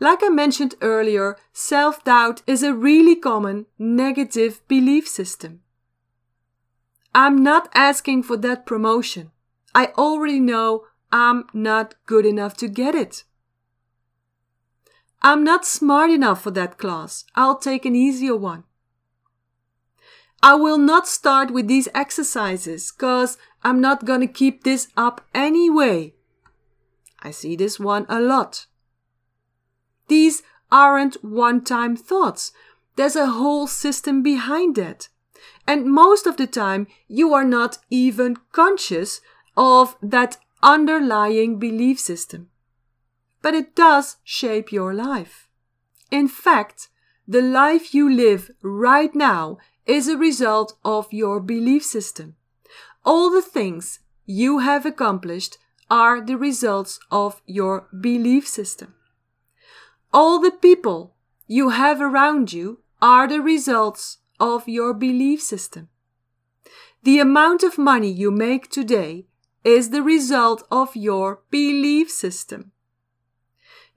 Like 0.00 0.22
I 0.22 0.28
mentioned 0.28 0.74
earlier, 0.80 1.36
self 1.52 2.04
doubt 2.04 2.42
is 2.46 2.62
a 2.62 2.74
really 2.74 3.16
common 3.16 3.66
negative 3.78 4.60
belief 4.68 5.08
system. 5.08 5.60
I'm 7.14 7.42
not 7.42 7.68
asking 7.74 8.22
for 8.22 8.36
that 8.38 8.66
promotion. 8.66 9.32
I 9.74 9.86
already 9.98 10.40
know 10.40 10.84
I'm 11.10 11.44
not 11.52 11.94
good 12.06 12.26
enough 12.26 12.56
to 12.58 12.68
get 12.68 12.94
it. 12.94 13.24
I'm 15.20 15.42
not 15.42 15.66
smart 15.66 16.10
enough 16.10 16.42
for 16.42 16.52
that 16.52 16.78
class. 16.78 17.24
I'll 17.34 17.58
take 17.58 17.84
an 17.84 17.96
easier 17.96 18.36
one. 18.36 18.64
I 20.42 20.54
will 20.54 20.78
not 20.78 21.08
start 21.08 21.50
with 21.50 21.66
these 21.66 21.88
exercises 21.94 22.92
because 22.92 23.36
I'm 23.64 23.80
not 23.80 24.04
going 24.04 24.20
to 24.20 24.28
keep 24.28 24.62
this 24.62 24.88
up 24.96 25.26
anyway. 25.34 26.14
I 27.20 27.32
see 27.32 27.56
this 27.56 27.80
one 27.80 28.06
a 28.08 28.20
lot. 28.20 28.66
These 30.08 30.42
aren't 30.70 31.22
one 31.24 31.64
time 31.64 31.96
thoughts. 31.96 32.52
There's 32.96 33.16
a 33.16 33.26
whole 33.26 33.66
system 33.66 34.22
behind 34.22 34.76
that. 34.76 35.08
And 35.66 35.86
most 35.86 36.26
of 36.26 36.36
the 36.36 36.46
time, 36.46 36.86
you 37.06 37.32
are 37.32 37.44
not 37.44 37.78
even 37.90 38.36
conscious 38.52 39.20
of 39.56 39.96
that 40.02 40.38
underlying 40.62 41.58
belief 41.58 42.00
system. 42.00 42.48
But 43.42 43.54
it 43.54 43.76
does 43.76 44.16
shape 44.24 44.72
your 44.72 44.92
life. 44.92 45.48
In 46.10 46.26
fact, 46.26 46.88
the 47.26 47.42
life 47.42 47.94
you 47.94 48.10
live 48.10 48.50
right 48.62 49.14
now 49.14 49.58
is 49.86 50.08
a 50.08 50.16
result 50.16 50.76
of 50.84 51.12
your 51.12 51.40
belief 51.40 51.84
system. 51.84 52.34
All 53.04 53.30
the 53.30 53.42
things 53.42 54.00
you 54.26 54.58
have 54.58 54.84
accomplished 54.84 55.58
are 55.90 56.20
the 56.20 56.36
results 56.36 56.98
of 57.10 57.40
your 57.46 57.88
belief 58.00 58.46
system. 58.46 58.94
All 60.12 60.40
the 60.40 60.50
people 60.50 61.14
you 61.46 61.70
have 61.70 62.00
around 62.00 62.52
you 62.52 62.80
are 63.02 63.28
the 63.28 63.42
results 63.42 64.18
of 64.40 64.66
your 64.68 64.94
belief 64.94 65.42
system. 65.42 65.88
The 67.02 67.20
amount 67.20 67.62
of 67.62 67.76
money 67.76 68.10
you 68.10 68.30
make 68.30 68.70
today 68.70 69.26
is 69.64 69.90
the 69.90 70.02
result 70.02 70.66
of 70.70 70.96
your 70.96 71.42
belief 71.50 72.10
system. 72.10 72.72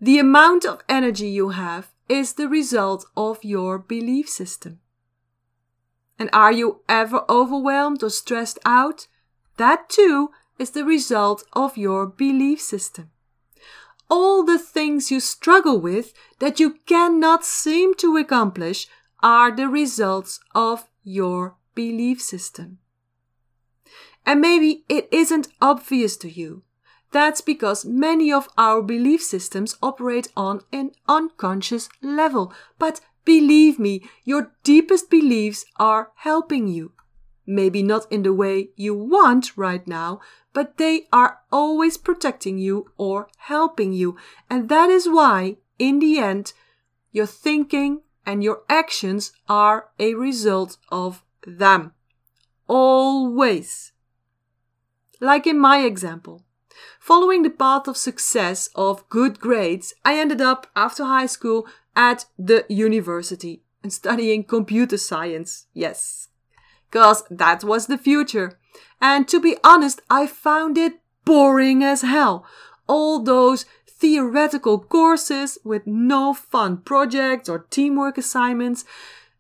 The 0.02 0.20
amount 0.20 0.66
of 0.66 0.84
energy 0.90 1.30
you 1.30 1.50
have 1.50 1.92
is 2.10 2.34
the 2.34 2.50
result 2.50 3.06
of 3.16 3.44
your 3.44 3.80
belief 3.80 4.28
system. 4.28 4.80
And 6.20 6.30
are 6.34 6.52
you 6.52 6.82
ever 6.90 7.24
overwhelmed 7.30 8.04
or 8.04 8.10
stressed 8.10 8.60
out? 8.66 9.08
That 9.58 9.90
too 9.90 10.32
is 10.60 10.72
the 10.72 10.84
result 10.84 11.44
of 11.54 11.78
your 11.78 12.06
belief 12.06 12.60
system 12.60 13.12
all 14.12 14.44
the 14.44 14.60
things 14.60 15.10
you 15.10 15.22
struggle 15.22 15.80
with 15.80 16.14
that 16.40 16.60
you 16.60 16.76
cannot 16.86 17.46
seem 17.46 17.96
to 17.96 18.18
accomplish 18.18 18.88
are 19.24 19.56
the 19.56 19.70
results 19.70 20.42
of 20.54 20.84
your 21.04 21.56
belief 21.74 22.22
system. 22.22 22.80
And 24.26 24.42
maybe 24.42 24.84
it 24.90 25.08
isn't 25.12 25.48
obvious 25.62 26.18
to 26.18 26.30
you. 26.30 26.64
That's 27.12 27.42
because 27.42 27.86
many 27.86 28.32
of 28.32 28.50
our 28.58 28.82
belief 28.82 29.22
systems 29.22 29.78
operate 29.82 30.28
on 30.36 30.62
an 30.72 30.92
unconscious 31.08 31.90
level. 32.02 32.54
But 32.78 33.02
believe 33.26 33.80
me, 33.80 34.04
your 34.24 34.52
deepest 34.64 35.10
beliefs 35.10 35.66
are 35.78 36.12
helping 36.18 36.68
you. 36.68 36.92
Maybe 37.52 37.84
not 37.84 38.10
in 38.10 38.24
the 38.24 38.32
way 38.32 38.70
you 38.78 38.96
want 38.96 39.58
right 39.58 39.86
now, 39.86 40.22
but 40.54 40.78
they 40.78 41.08
are 41.12 41.40
always 41.52 41.98
protecting 41.98 42.58
you 42.58 42.92
or 42.96 43.28
helping 43.40 43.92
you. 43.92 44.16
And 44.50 44.70
that 44.70 44.90
is 44.90 45.10
why, 45.10 45.58
in 45.78 46.00
the 46.00 46.18
end, 46.18 46.54
your 47.12 47.26
thinking 47.26 48.04
and 48.26 48.42
your 48.42 48.62
actions 48.70 49.34
are 49.50 49.90
a 50.00 50.14
result 50.14 50.78
of 50.88 51.26
them. 51.46 51.92
Always. 52.70 53.92
Like 55.20 55.46
in 55.46 55.60
my 55.60 55.80
example. 55.80 56.46
Following 57.02 57.44
the 57.44 57.50
path 57.50 57.86
of 57.90 57.98
success 57.98 58.70
of 58.76 59.10
good 59.10 59.42
grades, 59.42 59.94
I 60.06 60.18
ended 60.18 60.40
up 60.40 60.68
after 60.74 61.04
high 61.04 61.26
school 61.26 61.68
at 61.98 62.28
the 62.40 62.64
university 62.70 63.64
and 63.84 63.92
studying 63.92 64.46
computer 64.46 64.98
science. 64.98 65.68
Yes. 65.74 66.30
Cause 66.92 67.24
that 67.30 67.64
was 67.64 67.88
the 67.88 67.98
future. 67.98 68.60
And 69.02 69.28
to 69.30 69.40
be 69.40 69.58
honest, 69.64 70.02
I 70.10 70.28
found 70.28 70.78
it 70.78 71.00
boring 71.26 71.84
as 71.84 72.02
hell. 72.02 72.46
All 72.88 73.24
those 73.24 73.66
theoretical 73.88 74.80
courses 74.80 75.58
with 75.64 75.86
no 75.86 76.34
fun 76.34 76.78
projects 76.78 77.48
or 77.48 77.68
teamwork 77.70 78.18
assignments. 78.18 78.84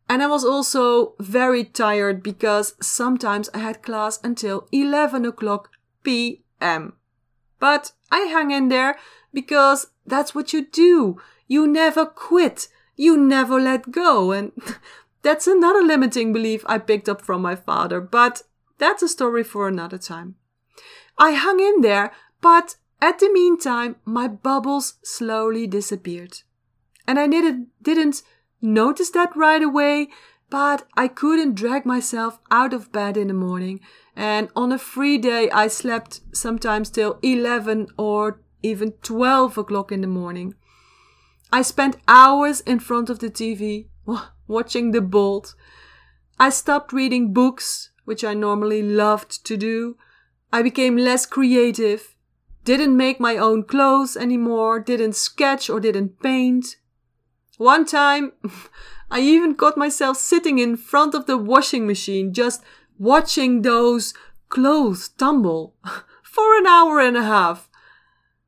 And 0.08 0.22
I 0.22 0.28
was 0.28 0.46
also 0.46 1.16
very 1.20 1.64
tired 1.64 2.22
because 2.22 2.76
sometimes 2.82 3.50
I 3.54 3.60
had 3.60 3.82
class 3.82 4.20
until 4.24 4.68
11 4.72 5.26
o'clock 5.26 5.70
p.m. 6.04 6.94
But 7.60 7.94
I 8.12 8.28
hung 8.32 8.52
in 8.52 8.70
there 8.70 8.98
because 9.34 9.88
that's 10.06 10.36
what 10.36 10.54
you 10.54 10.66
do. 10.66 11.20
You 11.48 11.68
never 11.68 12.06
quit. 12.06 12.68
You 12.96 13.18
never 13.18 13.60
let 13.60 13.92
go. 13.92 14.32
And 14.32 14.52
that's 15.22 15.48
another 15.48 15.82
limiting 15.82 16.34
belief 16.34 16.64
I 16.66 16.78
picked 16.78 17.08
up 17.08 17.22
from 17.22 17.42
my 17.42 17.56
father, 17.56 18.02
but 18.02 18.44
that's 18.78 19.04
a 19.04 19.08
story 19.08 19.44
for 19.44 19.68
another 19.68 19.98
time. 19.98 20.36
I 21.18 21.34
hung 21.34 21.60
in 21.60 21.82
there, 21.82 22.12
but 22.42 22.76
at 23.02 23.20
the 23.20 23.32
meantime, 23.32 23.98
my 24.06 24.28
bubbles 24.28 24.96
slowly 25.04 25.68
disappeared. 25.68 26.40
And 27.08 27.20
I 27.20 27.28
didn't, 27.28 27.68
didn't 27.82 28.24
notice 28.62 29.10
that 29.12 29.36
right 29.36 29.62
away, 29.62 30.10
but 30.50 30.88
I 30.96 31.08
couldn't 31.08 31.56
drag 31.56 31.86
myself 31.86 32.40
out 32.52 32.74
of 32.74 32.92
bed 32.92 33.18
in 33.18 33.28
the 33.28 33.34
morning. 33.34 33.80
And 34.16 34.50
on 34.56 34.72
a 34.72 34.78
free 34.78 35.18
day, 35.18 35.50
I 35.50 35.68
slept 35.68 36.22
sometimes 36.34 36.90
till 36.90 37.20
11 37.24 37.88
or 37.98 38.42
even 38.62 38.92
12 39.02 39.58
o'clock 39.58 39.92
in 39.92 40.02
the 40.02 40.08
morning. 40.08 40.56
I 41.52 41.64
spent 41.64 41.98
hours 42.08 42.62
in 42.62 42.80
front 42.80 43.10
of 43.10 43.20
the 43.20 43.30
TV 43.30 43.88
watching 44.52 44.92
The 44.92 45.02
Bold. 45.02 45.56
I 46.40 46.52
stopped 46.52 46.94
reading 46.94 47.34
books, 47.34 47.90
which 48.06 48.24
I 48.24 48.36
normally 48.36 48.84
loved 48.84 49.44
to 49.46 49.58
do. 49.58 49.98
I 50.54 50.62
became 50.62 50.96
less 50.98 51.26
creative 51.26 52.16
didn't 52.64 52.96
make 52.96 53.20
my 53.20 53.38
own 53.38 53.64
clothes 53.64 54.16
anymore, 54.16 54.80
didn't 54.80 55.16
sketch 55.16 55.70
or 55.70 55.80
didn't 55.80 56.22
paint. 56.22 56.78
One 57.58 57.86
time, 57.86 58.34
I 59.12 59.22
even 59.22 59.56
caught 59.56 59.78
myself 59.78 60.18
sitting 60.18 60.60
in 60.60 60.78
front 60.78 61.16
of 61.16 61.26
the 61.26 61.38
washing 61.38 61.88
machine 61.88 62.34
just 62.34 62.64
watching 62.98 63.62
those 63.62 64.14
clothes 64.50 65.10
tumble 65.10 65.76
for 66.24 66.58
an 66.58 66.68
hour 66.68 67.00
and 67.00 67.18
a 67.18 67.24
half. 67.24 67.70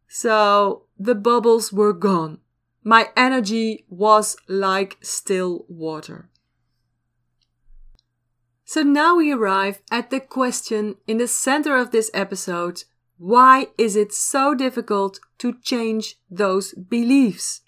So 0.07 0.83
the 0.97 1.15
bubbles 1.15 1.73
were 1.73 1.93
gone. 1.93 2.39
My 2.83 3.09
energy 3.15 3.85
was 3.89 4.35
like 4.47 4.97
still 5.01 5.65
water. 5.69 6.29
So 8.65 8.81
now 8.81 9.15
we 9.17 9.31
arrive 9.31 9.81
at 9.91 10.09
the 10.09 10.19
question 10.19 10.95
in 11.07 11.17
the 11.17 11.27
center 11.27 11.77
of 11.77 11.91
this 11.91 12.09
episode 12.13 12.83
why 13.17 13.67
is 13.77 13.95
it 13.95 14.11
so 14.11 14.53
difficult 14.53 15.19
to 15.37 15.53
change 15.61 16.17
those 16.29 16.73
beliefs? 16.73 17.61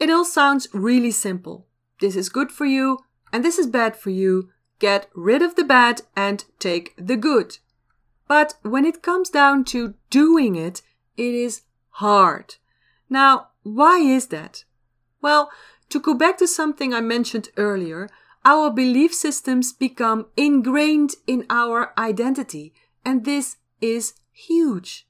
It 0.00 0.10
all 0.10 0.24
sounds 0.24 0.66
really 0.72 1.12
simple. 1.12 1.68
This 2.00 2.16
is 2.16 2.28
good 2.28 2.50
for 2.50 2.64
you 2.64 2.98
and 3.32 3.44
this 3.44 3.58
is 3.58 3.66
bad 3.66 3.94
for 3.94 4.10
you. 4.10 4.48
Get 4.78 5.08
rid 5.14 5.42
of 5.42 5.54
the 5.54 5.62
bad 5.62 6.02
and 6.16 6.44
take 6.58 6.92
the 6.96 7.16
good. 7.16 7.58
But 8.26 8.54
when 8.62 8.84
it 8.84 9.02
comes 9.02 9.30
down 9.30 9.64
to 9.66 9.94
doing 10.10 10.56
it, 10.56 10.82
it 11.16 11.34
is 11.34 11.62
hard. 11.90 12.56
Now, 13.08 13.48
why 13.62 13.98
is 13.98 14.28
that? 14.28 14.64
Well, 15.20 15.50
to 15.88 16.00
go 16.00 16.14
back 16.14 16.38
to 16.38 16.46
something 16.46 16.92
I 16.92 17.00
mentioned 17.00 17.50
earlier, 17.56 18.08
our 18.44 18.70
belief 18.70 19.14
systems 19.14 19.72
become 19.72 20.26
ingrained 20.36 21.12
in 21.26 21.46
our 21.48 21.92
identity, 21.96 22.72
and 23.04 23.24
this 23.24 23.56
is 23.80 24.14
huge. 24.32 25.06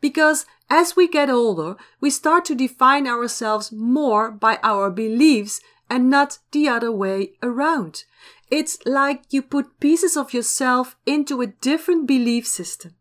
Because 0.00 0.46
as 0.70 0.96
we 0.96 1.08
get 1.08 1.30
older, 1.30 1.76
we 2.00 2.10
start 2.10 2.44
to 2.46 2.54
define 2.54 3.06
ourselves 3.06 3.72
more 3.72 4.30
by 4.30 4.58
our 4.62 4.90
beliefs 4.90 5.60
and 5.90 6.08
not 6.08 6.38
the 6.52 6.68
other 6.68 6.90
way 6.90 7.32
around. 7.42 8.04
It's 8.50 8.78
like 8.86 9.24
you 9.30 9.42
put 9.42 9.80
pieces 9.80 10.16
of 10.16 10.32
yourself 10.32 10.96
into 11.06 11.40
a 11.40 11.46
different 11.46 12.06
belief 12.06 12.46
system. 12.46 12.94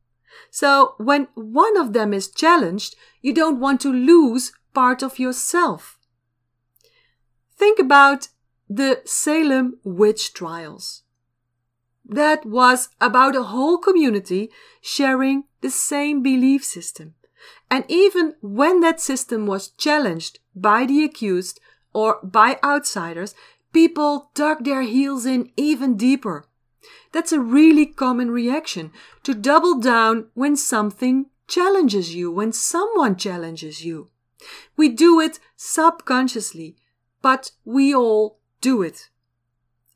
So 0.49 0.95
when 0.97 1.27
one 1.35 1.77
of 1.77 1.93
them 1.93 2.13
is 2.13 2.29
challenged, 2.29 2.95
you 3.21 3.33
don't 3.33 3.59
want 3.59 3.81
to 3.81 3.91
lose 3.91 4.51
part 4.73 5.01
of 5.03 5.19
yourself. 5.19 5.97
Think 7.55 7.79
about 7.79 8.29
the 8.69 9.01
Salem 9.05 9.79
witch 9.83 10.33
trials 10.33 11.03
that 12.05 12.45
was 12.45 12.89
about 12.99 13.35
a 13.35 13.43
whole 13.43 13.77
community 13.77 14.49
sharing 14.81 15.45
the 15.61 15.69
same 15.69 16.21
belief 16.21 16.63
system. 16.63 17.13
And 17.69 17.85
even 17.87 18.35
when 18.41 18.81
that 18.81 18.99
system 18.99 19.45
was 19.45 19.69
challenged 19.69 20.39
by 20.55 20.85
the 20.85 21.03
accused 21.03 21.59
or 21.93 22.19
by 22.23 22.59
outsiders, 22.63 23.35
people 23.71 24.31
dug 24.33 24.63
their 24.63 24.81
heels 24.81 25.25
in 25.25 25.51
even 25.55 25.95
deeper. 25.95 26.45
That's 27.11 27.31
a 27.31 27.39
really 27.39 27.85
common 27.85 28.31
reaction 28.31 28.91
to 29.23 29.33
double 29.33 29.79
down 29.79 30.27
when 30.33 30.55
something 30.55 31.27
challenges 31.47 32.15
you, 32.15 32.31
when 32.31 32.51
someone 32.51 33.15
challenges 33.15 33.85
you. 33.85 34.09
We 34.75 34.89
do 34.89 35.19
it 35.19 35.39
subconsciously, 35.55 36.75
but 37.21 37.51
we 37.65 37.93
all 37.93 38.39
do 38.61 38.81
it. 38.81 39.09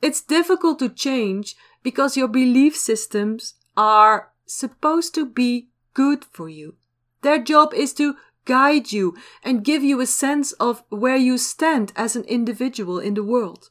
It's 0.01 0.21
difficult 0.21 0.79
to 0.79 0.89
change 0.89 1.55
because 1.83 2.17
your 2.17 2.27
belief 2.27 2.75
systems 2.75 3.55
are 3.75 4.31
supposed 4.45 5.13
to 5.15 5.25
be 5.25 5.69
good 5.93 6.25
for 6.25 6.49
you. 6.49 6.75
Their 7.21 7.39
job 7.39 7.73
is 7.73 7.93
to 7.95 8.15
guide 8.45 8.91
you 8.91 9.15
and 9.43 9.63
give 9.63 9.83
you 9.83 9.99
a 9.99 10.05
sense 10.05 10.53
of 10.53 10.83
where 10.89 11.17
you 11.17 11.37
stand 11.37 11.91
as 11.95 12.15
an 12.15 12.23
individual 12.23 12.99
in 12.99 13.13
the 13.13 13.23
world. 13.23 13.69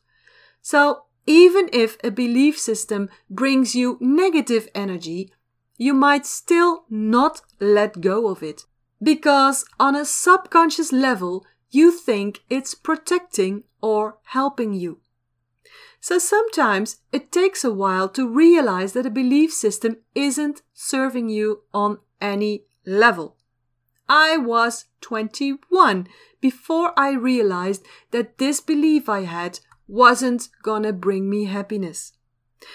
So, 0.61 1.05
even 1.27 1.69
if 1.73 1.97
a 2.05 2.11
belief 2.11 2.59
system 2.59 3.09
brings 3.29 3.75
you 3.75 3.99
negative 4.01 4.69
energy, 4.75 5.33
you 5.77 5.93
might 5.93 6.25
still 6.27 6.85
not 6.89 7.43
let 7.61 8.01
go 8.01 8.29
of 8.29 8.43
it. 8.43 8.65
Because 9.02 9.64
on 9.78 9.94
a 9.94 10.04
subconscious 10.04 10.92
level, 10.92 11.44
you 11.70 11.90
think 11.90 12.42
it's 12.48 12.74
protecting 12.74 13.64
or 13.82 14.18
helping 14.24 14.72
you. 14.72 15.00
So 16.00 16.18
sometimes 16.18 16.98
it 17.12 17.32
takes 17.32 17.64
a 17.64 17.72
while 17.72 18.09
to 18.11 18.28
realize 18.28 18.92
that 18.92 19.06
a 19.06 19.11
belief 19.11 19.52
system 19.52 19.96
isn't 20.14 20.62
serving 20.72 21.28
you 21.28 21.62
on 21.74 21.98
any 22.20 22.64
level. 22.87 23.37
I 24.09 24.37
was 24.37 24.85
21 25.00 26.06
before 26.40 26.92
I 26.96 27.12
realized 27.12 27.85
that 28.12 28.38
this 28.38 28.61
belief 28.61 29.09
I 29.09 29.22
had 29.22 29.59
wasn't 29.88 30.48
gonna 30.62 30.92
bring 30.92 31.28
me 31.28 31.46
happiness. 31.46 32.12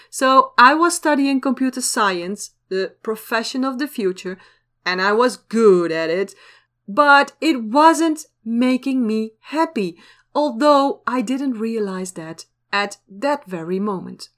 So 0.09 0.53
I 0.57 0.73
was 0.73 0.95
studying 0.95 1.41
computer 1.41 1.81
science, 1.81 2.51
the 2.69 2.95
profession 3.01 3.63
of 3.63 3.79
the 3.79 3.87
future, 3.87 4.37
and 4.85 5.01
I 5.01 5.11
was 5.11 5.37
good 5.37 5.91
at 5.91 6.09
it, 6.09 6.35
but 6.87 7.33
it 7.39 7.63
wasn't 7.63 8.25
making 8.43 9.05
me 9.05 9.33
happy, 9.39 9.97
although 10.33 11.01
I 11.05 11.21
didn't 11.21 11.53
realize 11.53 12.13
that 12.13 12.45
at 12.71 12.97
that 13.09 13.45
very 13.45 13.79
moment. 13.79 14.29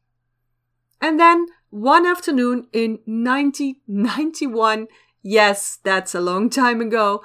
And 1.01 1.19
then 1.19 1.47
one 1.69 2.05
afternoon 2.05 2.67
in 2.71 2.99
1991, 3.05 4.87
yes, 5.21 5.79
that's 5.83 6.15
a 6.15 6.21
long 6.21 6.49
time 6.49 6.81
ago, 6.81 7.23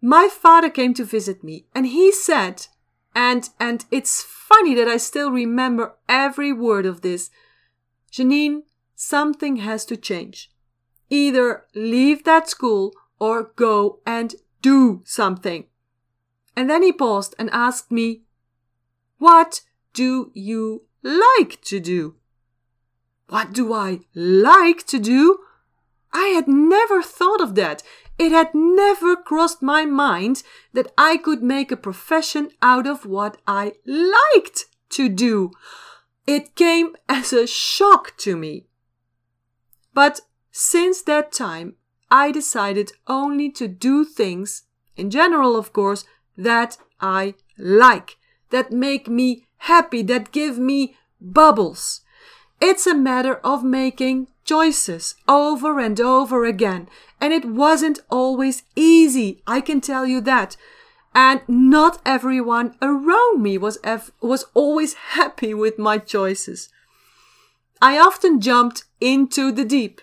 my 0.00 0.28
father 0.28 0.70
came 0.70 0.94
to 0.94 1.04
visit 1.04 1.44
me 1.44 1.66
and 1.74 1.86
he 1.86 2.10
said, 2.10 2.66
and, 3.14 3.50
and 3.60 3.84
it's 3.90 4.22
funny 4.22 4.74
that 4.74 4.88
I 4.88 4.96
still 4.96 5.30
remember 5.30 5.96
every 6.08 6.52
word 6.52 6.86
of 6.86 7.02
this, 7.02 7.30
Janine, 8.10 8.62
something 8.94 9.56
has 9.56 9.84
to 9.86 9.96
change. 9.96 10.51
Either 11.12 11.66
leave 11.74 12.24
that 12.24 12.48
school 12.48 12.94
or 13.20 13.52
go 13.54 14.00
and 14.06 14.34
do 14.62 15.02
something. 15.04 15.66
And 16.56 16.70
then 16.70 16.82
he 16.82 16.90
paused 16.90 17.34
and 17.38 17.50
asked 17.50 17.92
me, 17.92 18.22
What 19.18 19.60
do 19.92 20.30
you 20.32 20.86
like 21.02 21.60
to 21.64 21.80
do? 21.80 22.16
What 23.28 23.52
do 23.52 23.74
I 23.74 24.00
like 24.14 24.86
to 24.86 24.98
do? 24.98 25.40
I 26.14 26.28
had 26.28 26.48
never 26.48 27.02
thought 27.02 27.42
of 27.42 27.56
that. 27.56 27.82
It 28.18 28.32
had 28.32 28.54
never 28.54 29.14
crossed 29.14 29.60
my 29.60 29.84
mind 29.84 30.42
that 30.72 30.92
I 30.96 31.18
could 31.18 31.42
make 31.42 31.70
a 31.70 31.76
profession 31.76 32.52
out 32.62 32.86
of 32.86 33.04
what 33.04 33.36
I 33.46 33.74
liked 33.84 34.64
to 34.90 35.10
do. 35.10 35.50
It 36.26 36.54
came 36.54 36.96
as 37.06 37.34
a 37.34 37.46
shock 37.46 38.16
to 38.18 38.34
me. 38.34 38.64
But 39.92 40.22
since 40.52 41.00
that 41.02 41.32
time, 41.32 41.74
I 42.10 42.30
decided 42.30 42.92
only 43.06 43.50
to 43.52 43.66
do 43.66 44.04
things, 44.04 44.64
in 44.96 45.08
general, 45.10 45.56
of 45.56 45.72
course, 45.72 46.04
that 46.36 46.76
I 47.00 47.34
like, 47.58 48.18
that 48.50 48.70
make 48.70 49.08
me 49.08 49.46
happy, 49.56 50.02
that 50.02 50.30
give 50.30 50.58
me 50.58 50.94
bubbles. 51.20 52.02
It's 52.60 52.86
a 52.86 52.94
matter 52.94 53.36
of 53.36 53.64
making 53.64 54.28
choices 54.44 55.14
over 55.26 55.80
and 55.80 55.98
over 55.98 56.44
again. 56.44 56.88
And 57.18 57.32
it 57.32 57.46
wasn't 57.46 58.00
always 58.10 58.62
easy, 58.76 59.42
I 59.46 59.62
can 59.62 59.80
tell 59.80 60.06
you 60.06 60.20
that. 60.20 60.56
And 61.14 61.40
not 61.48 62.00
everyone 62.04 62.76
around 62.82 63.42
me 63.42 63.56
was, 63.56 63.78
was 64.20 64.44
always 64.52 64.94
happy 64.94 65.54
with 65.54 65.78
my 65.78 65.96
choices. 65.96 66.68
I 67.80 67.98
often 67.98 68.40
jumped 68.40 68.84
into 69.00 69.50
the 69.50 69.64
deep 69.64 70.00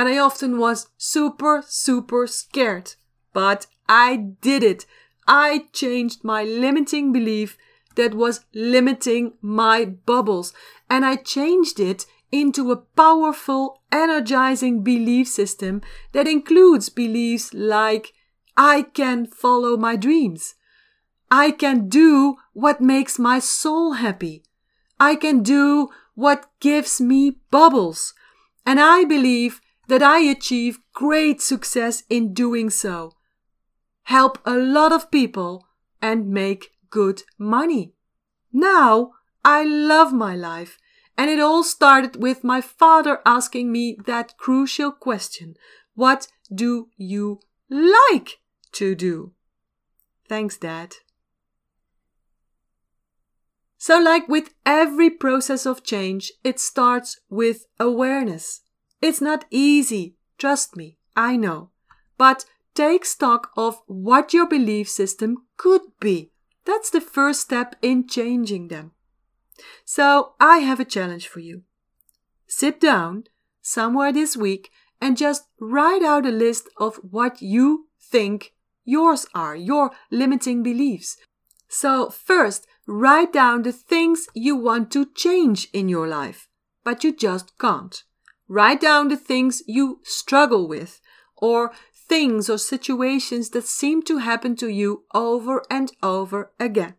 and 0.00 0.08
I 0.08 0.16
often 0.16 0.56
was 0.56 0.88
super, 0.96 1.62
super 1.68 2.26
scared. 2.26 2.94
But 3.34 3.66
I 3.86 4.16
did 4.16 4.62
it. 4.62 4.86
I 5.28 5.66
changed 5.74 6.24
my 6.24 6.42
limiting 6.42 7.12
belief 7.12 7.58
that 7.96 8.14
was 8.14 8.46
limiting 8.54 9.34
my 9.42 9.84
bubbles 9.84 10.54
and 10.88 11.04
I 11.04 11.16
changed 11.16 11.78
it 11.78 12.06
into 12.32 12.72
a 12.72 12.78
powerful, 12.78 13.82
energizing 13.92 14.82
belief 14.82 15.28
system 15.28 15.82
that 16.12 16.26
includes 16.26 16.88
beliefs 16.88 17.52
like 17.52 18.14
I 18.56 18.86
can 18.94 19.26
follow 19.26 19.76
my 19.76 19.96
dreams. 19.96 20.54
I 21.30 21.50
can 21.50 21.90
do 21.90 22.36
what 22.54 22.80
makes 22.80 23.18
my 23.18 23.38
soul 23.38 23.92
happy. 23.92 24.44
I 24.98 25.14
can 25.14 25.42
do 25.42 25.90
what 26.14 26.46
gives 26.58 27.02
me 27.02 27.36
bubbles. 27.50 28.14
And 28.64 28.80
I 28.80 29.04
believe 29.04 29.60
that 29.90 30.02
I 30.04 30.20
achieve 30.20 30.78
great 30.94 31.42
success 31.42 32.04
in 32.08 32.32
doing 32.32 32.70
so. 32.70 33.12
Help 34.04 34.38
a 34.44 34.56
lot 34.56 34.92
of 34.92 35.10
people 35.10 35.66
and 36.00 36.30
make 36.30 36.70
good 36.90 37.24
money. 37.36 37.94
Now 38.52 39.10
I 39.44 39.64
love 39.64 40.12
my 40.12 40.36
life 40.36 40.78
and 41.18 41.28
it 41.28 41.40
all 41.40 41.64
started 41.64 42.22
with 42.22 42.44
my 42.44 42.60
father 42.60 43.18
asking 43.26 43.72
me 43.72 43.98
that 44.06 44.38
crucial 44.38 44.92
question 44.92 45.56
What 45.94 46.28
do 46.54 46.88
you 46.96 47.40
like 47.68 48.38
to 48.72 48.94
do? 48.94 49.32
Thanks, 50.28 50.56
Dad. 50.56 50.94
So, 53.76 53.98
like 53.98 54.28
with 54.28 54.54
every 54.64 55.10
process 55.10 55.66
of 55.66 55.82
change, 55.82 56.30
it 56.44 56.60
starts 56.60 57.18
with 57.28 57.66
awareness. 57.80 58.60
It's 59.00 59.20
not 59.20 59.44
easy, 59.50 60.16
trust 60.38 60.76
me, 60.76 60.98
I 61.16 61.36
know. 61.36 61.70
But 62.18 62.44
take 62.74 63.04
stock 63.04 63.50
of 63.56 63.80
what 63.86 64.34
your 64.34 64.46
belief 64.46 64.88
system 64.88 65.46
could 65.56 65.82
be. 66.00 66.30
That's 66.66 66.90
the 66.90 67.00
first 67.00 67.40
step 67.40 67.76
in 67.82 68.06
changing 68.06 68.68
them. 68.68 68.92
So 69.84 70.34
I 70.38 70.58
have 70.58 70.80
a 70.80 70.84
challenge 70.84 71.28
for 71.28 71.40
you. 71.40 71.62
Sit 72.46 72.80
down 72.80 73.24
somewhere 73.62 74.12
this 74.12 74.36
week 74.36 74.70
and 75.00 75.16
just 75.16 75.44
write 75.58 76.02
out 76.02 76.26
a 76.26 76.30
list 76.30 76.68
of 76.76 76.96
what 76.96 77.40
you 77.40 77.88
think 78.00 78.52
yours 78.84 79.26
are, 79.34 79.56
your 79.56 79.92
limiting 80.10 80.62
beliefs. 80.62 81.16
So, 81.68 82.10
first, 82.10 82.66
write 82.86 83.32
down 83.32 83.62
the 83.62 83.72
things 83.72 84.26
you 84.34 84.56
want 84.56 84.90
to 84.92 85.06
change 85.14 85.68
in 85.72 85.88
your 85.88 86.08
life, 86.08 86.48
but 86.84 87.04
you 87.04 87.14
just 87.14 87.56
can't. 87.58 88.02
Write 88.52 88.80
down 88.80 89.06
the 89.06 89.16
things 89.16 89.62
you 89.68 90.00
struggle 90.02 90.66
with, 90.66 91.00
or 91.36 91.70
things 91.94 92.50
or 92.50 92.58
situations 92.58 93.50
that 93.50 93.64
seem 93.64 94.02
to 94.02 94.18
happen 94.18 94.56
to 94.56 94.66
you 94.66 95.04
over 95.14 95.62
and 95.70 95.92
over 96.02 96.50
again. 96.58 96.94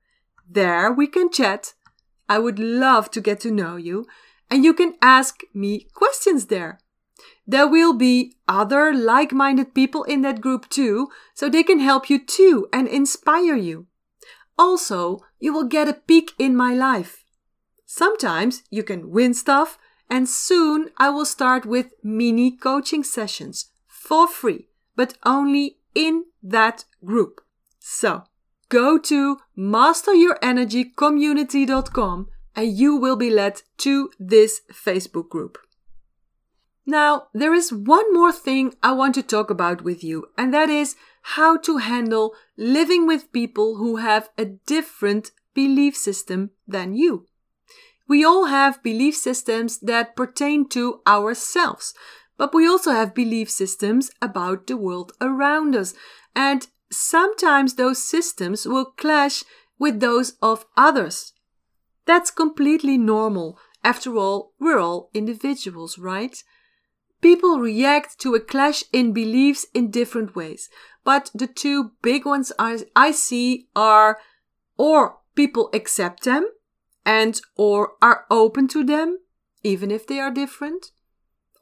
There 0.50 0.90
we 0.92 1.08
can 1.08 1.30
chat 1.30 1.74
I 2.30 2.40
would 2.40 2.60
love 2.60 3.10
to 3.12 3.22
get 3.22 3.40
to 3.42 3.52
know 3.52 3.78
you, 3.78 4.06
and 4.50 4.64
you 4.64 4.74
can 4.74 4.96
ask 5.02 5.42
me 5.54 5.88
questions 5.94 6.48
there. 6.48 6.80
There 7.46 7.68
will 7.68 7.94
be 7.94 8.36
other 8.48 8.94
like 8.94 9.32
minded 9.32 9.74
people 9.74 10.04
in 10.04 10.22
that 10.22 10.42
group 10.42 10.70
too, 10.70 11.10
so 11.34 11.50
they 11.50 11.64
can 11.64 11.80
help 11.80 12.10
you 12.10 12.24
too 12.24 12.68
and 12.74 12.88
inspire 12.88 13.56
you. 13.56 13.88
Also, 14.58 15.22
you 15.40 15.54
will 15.54 15.64
get 15.64 15.88
a 15.88 15.94
peek 15.94 16.32
in 16.38 16.56
my 16.56 16.74
life. 16.74 17.24
Sometimes 17.86 18.64
you 18.70 18.84
can 18.84 19.12
win 19.12 19.34
stuff, 19.34 19.78
and 20.10 20.30
soon 20.30 20.90
I 20.98 21.10
will 21.10 21.26
start 21.26 21.66
with 21.66 21.94
mini 22.04 22.52
coaching 22.52 23.04
sessions 23.04 23.72
for 23.88 24.28
free, 24.28 24.70
but 24.96 25.18
only 25.26 25.80
in 25.94 26.26
that 26.44 26.86
group. 27.04 27.42
So, 27.80 28.24
Go 28.70 28.98
to 28.98 29.38
masteryourenergycommunity.com 29.58 32.28
and 32.56 32.78
you 32.78 32.96
will 32.98 33.16
be 33.16 33.30
led 33.30 33.62
to 33.78 34.10
this 34.20 34.60
Facebook 34.72 35.30
group. 35.30 35.58
Now, 36.86 37.28
there 37.34 37.54
is 37.54 37.72
one 37.72 38.14
more 38.14 38.34
thing 38.34 38.74
I 38.82 38.94
want 38.94 39.14
to 39.16 39.24
talk 39.24 39.50
about 39.50 39.84
with 39.84 40.02
you, 40.04 40.28
and 40.38 40.54
that 40.54 40.70
is 40.70 40.96
how 41.22 41.58
to 41.58 41.78
handle 41.78 42.36
living 42.58 43.08
with 43.08 43.34
people 43.34 43.76
who 43.76 43.98
have 43.98 44.30
a 44.38 44.46
different 44.46 45.32
belief 45.54 45.98
system 45.98 46.52
than 46.66 46.96
you. 46.96 47.26
We 48.08 48.24
all 48.24 48.46
have 48.46 48.84
belief 48.84 49.16
systems 49.16 49.80
that 49.80 50.16
pertain 50.16 50.70
to 50.70 51.02
ourselves, 51.06 51.94
but 52.38 52.54
we 52.54 52.68
also 52.68 52.92
have 52.92 53.14
belief 53.14 53.50
systems 53.50 54.12
about 54.22 54.68
the 54.68 54.78
world 54.78 55.12
around 55.20 55.76
us. 55.76 55.94
And 56.36 56.68
sometimes 56.92 57.76
those 57.76 58.02
systems 58.02 58.66
will 58.66 58.86
clash 58.86 59.44
with 59.78 60.00
those 60.00 60.34
of 60.42 60.66
others. 60.76 61.34
That's 62.06 62.32
completely 62.32 62.98
normal. 62.98 63.60
After 63.84 64.16
all, 64.16 64.54
we're 64.60 64.80
all 64.80 65.10
individuals, 65.14 65.98
right? 65.98 66.42
people 67.22 67.60
react 67.60 68.20
to 68.20 68.36
a 68.36 68.40
clash 68.40 68.84
in 68.92 69.14
beliefs 69.14 69.66
in 69.74 69.92
different 69.92 70.36
ways. 70.36 70.70
But 71.04 71.32
the 71.34 71.48
two 71.48 71.92
big 72.02 72.26
ones 72.26 72.52
I, 72.60 72.80
I 72.96 73.12
see 73.12 73.68
are 73.76 74.20
or 74.78 75.18
people 75.36 75.70
accept 75.74 76.24
them 76.24 76.48
and 77.08 77.40
or 77.56 77.94
are 78.02 78.26
open 78.30 78.68
to 78.68 78.84
them, 78.84 79.18
even 79.64 79.90
if 79.90 80.06
they 80.06 80.20
are 80.20 80.30
different, 80.30 80.92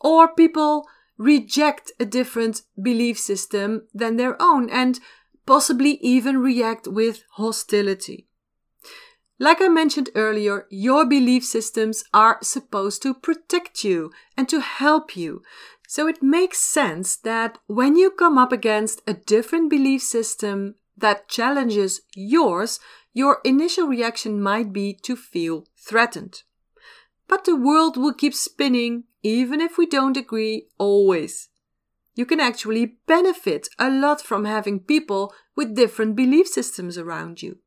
or 0.02 0.34
people 0.34 0.88
reject 1.18 1.92
a 2.00 2.06
different 2.06 2.64
belief 2.82 3.20
system 3.20 3.88
than 3.94 4.18
their 4.18 4.36
own 4.42 4.70
and 4.72 5.00
possibly 5.46 6.00
even 6.02 6.40
react 6.40 6.88
with 6.88 7.24
hostility. 7.34 8.28
Like 9.38 9.62
I 9.62 9.68
mentioned 9.68 10.10
earlier, 10.16 10.66
your 10.72 11.06
belief 11.06 11.46
systems 11.46 12.04
are 12.12 12.40
supposed 12.42 13.04
to 13.04 13.14
protect 13.14 13.84
you 13.84 14.12
and 14.36 14.50
to 14.50 14.62
help 14.62 15.16
you. 15.16 15.44
So 15.88 16.08
it 16.08 16.24
makes 16.24 16.58
sense 16.58 17.18
that 17.18 17.60
when 17.68 17.96
you 17.96 18.10
come 18.10 18.40
up 18.40 18.52
against 18.52 19.04
a 19.06 19.14
different 19.14 19.70
belief 19.70 20.02
system 20.02 20.76
that 20.98 21.30
challenges 21.30 22.02
yours, 22.16 22.80
your 23.15 23.39
initial 23.45 23.88
reaction 23.88 24.41
might 24.41 24.73
be 24.73 24.93
to 24.93 25.15
feel 25.15 25.65
threatened. 25.78 26.43
But 27.30 27.45
the 27.45 27.56
world 27.56 27.95
will 27.95 28.13
keep 28.13 28.36
spinning 28.36 29.06
even 29.23 29.62
if 29.62 29.78
we 29.78 29.86
don't 29.86 30.17
agree 30.17 30.67
always. 30.78 31.47
You 32.13 32.25
can 32.25 32.41
actually 32.41 32.97
benefit 33.08 33.69
a 33.80 33.89
lot 33.89 34.19
from 34.19 34.43
having 34.43 34.82
people 34.82 35.34
with 35.56 35.75
different 35.75 36.17
belief 36.17 36.47
systems 36.47 36.97
around 36.97 37.41
you. 37.41 37.60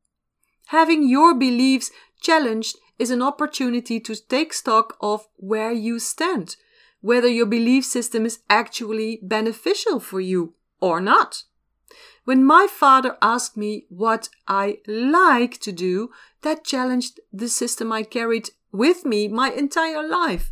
Having 0.67 1.09
your 1.09 1.33
beliefs 1.33 1.89
challenged 2.21 2.77
is 2.99 3.09
an 3.09 3.23
opportunity 3.23 3.99
to 4.01 4.15
take 4.15 4.53
stock 4.53 4.97
of 5.01 5.27
where 5.35 5.71
you 5.71 5.97
stand, 5.97 6.57
whether 7.01 7.27
your 7.27 7.47
belief 7.47 7.85
system 7.85 8.23
is 8.23 8.39
actually 8.51 9.19
beneficial 9.23 9.99
for 9.99 10.21
you 10.21 10.53
or 10.79 11.01
not. 11.01 11.43
When 12.25 12.45
my 12.45 12.67
father 12.69 13.17
asked 13.21 13.57
me 13.57 13.85
what 13.89 14.29
I 14.47 14.79
like 14.87 15.59
to 15.61 15.71
do, 15.71 16.11
that 16.41 16.63
challenged 16.63 17.19
the 17.31 17.49
system 17.49 17.91
I 17.91 18.03
carried 18.03 18.49
with 18.71 19.05
me 19.05 19.27
my 19.27 19.49
entire 19.51 20.07
life. 20.07 20.51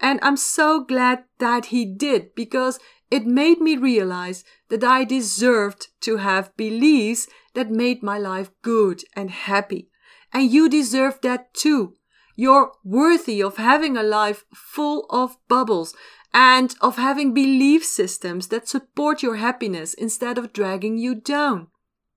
And 0.00 0.20
I'm 0.22 0.36
so 0.36 0.84
glad 0.84 1.24
that 1.38 1.66
he 1.66 1.84
did 1.84 2.34
because 2.34 2.78
it 3.10 3.26
made 3.26 3.60
me 3.60 3.76
realize 3.76 4.44
that 4.68 4.84
I 4.84 5.04
deserved 5.04 5.88
to 6.00 6.18
have 6.18 6.56
beliefs 6.56 7.28
that 7.54 7.70
made 7.70 8.02
my 8.02 8.18
life 8.18 8.50
good 8.62 9.02
and 9.14 9.30
happy. 9.30 9.88
And 10.32 10.50
you 10.50 10.68
deserve 10.68 11.20
that 11.22 11.54
too. 11.54 11.94
You're 12.34 12.72
worthy 12.84 13.42
of 13.42 13.56
having 13.56 13.96
a 13.96 14.02
life 14.02 14.44
full 14.52 15.06
of 15.08 15.38
bubbles 15.48 15.94
and 16.36 16.74
of 16.82 16.96
having 16.96 17.32
belief 17.32 17.82
systems 17.82 18.48
that 18.48 18.68
support 18.68 19.22
your 19.22 19.36
happiness 19.36 19.94
instead 19.94 20.36
of 20.36 20.52
dragging 20.52 20.98
you 20.98 21.14
down. 21.14 21.66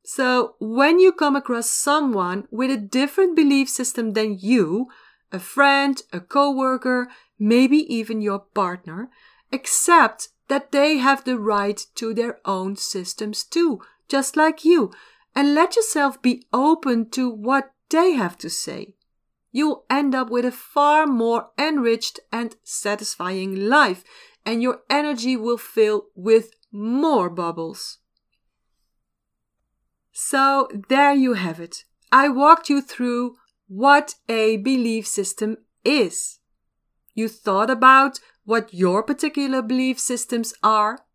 So, 0.03 0.55
when 0.60 0.99
you 0.99 1.13
come 1.13 1.38
across 1.38 1.69
someone 1.69 2.45
with 2.51 2.69
a 2.69 2.75
different 2.75 3.34
belief 3.38 3.69
system 3.69 4.12
than 4.12 4.38
you, 4.38 4.89
a 5.32 5.39
friend, 5.39 6.01
a 6.12 6.19
coworker, 6.19 7.08
maybe 7.39 7.77
even 7.77 8.21
your 8.21 8.39
partner, 8.39 9.10
accept 9.53 10.27
that 10.49 10.73
they 10.73 10.97
have 10.97 11.23
the 11.23 11.39
right 11.39 11.86
to 11.95 12.13
their 12.13 12.39
own 12.43 12.75
systems 12.75 13.45
too, 13.45 13.79
just 14.10 14.36
like 14.36 14.65
you, 14.65 14.91
and 15.34 15.55
let 15.55 15.77
yourself 15.77 16.21
be 16.21 16.45
open 16.51 17.10
to 17.12 17.29
what 17.29 17.71
they 17.89 18.12
have 18.12 18.38
to 18.39 18.49
say. 18.49 18.95
You'll 19.51 19.85
end 19.89 20.13
up 20.13 20.29
with 20.29 20.45
a 20.45 20.51
far 20.51 21.07
more 21.07 21.49
enriched 21.57 22.19
and 22.31 22.55
satisfying 22.63 23.67
life, 23.67 24.03
and 24.45 24.62
your 24.62 24.81
energy 24.89 25.35
will 25.35 25.57
fill 25.57 26.07
with 26.15 26.51
more 26.71 27.29
bubbles. 27.29 27.97
So, 30.12 30.67
there 30.89 31.13
you 31.13 31.33
have 31.33 31.59
it. 31.59 31.85
I 32.12 32.29
walked 32.29 32.69
you 32.69 32.81
through 32.81 33.38
what 33.67 34.15
a 34.27 34.57
belief 34.57 35.07
system 35.07 35.57
is. 35.83 36.39
You 37.13 37.27
thought 37.27 37.69
about 37.69 38.19
what 38.43 38.73
your 38.73 39.03
particular 39.03 39.62
belief 39.62 39.99
systems 39.99 40.53
are. 40.63 41.05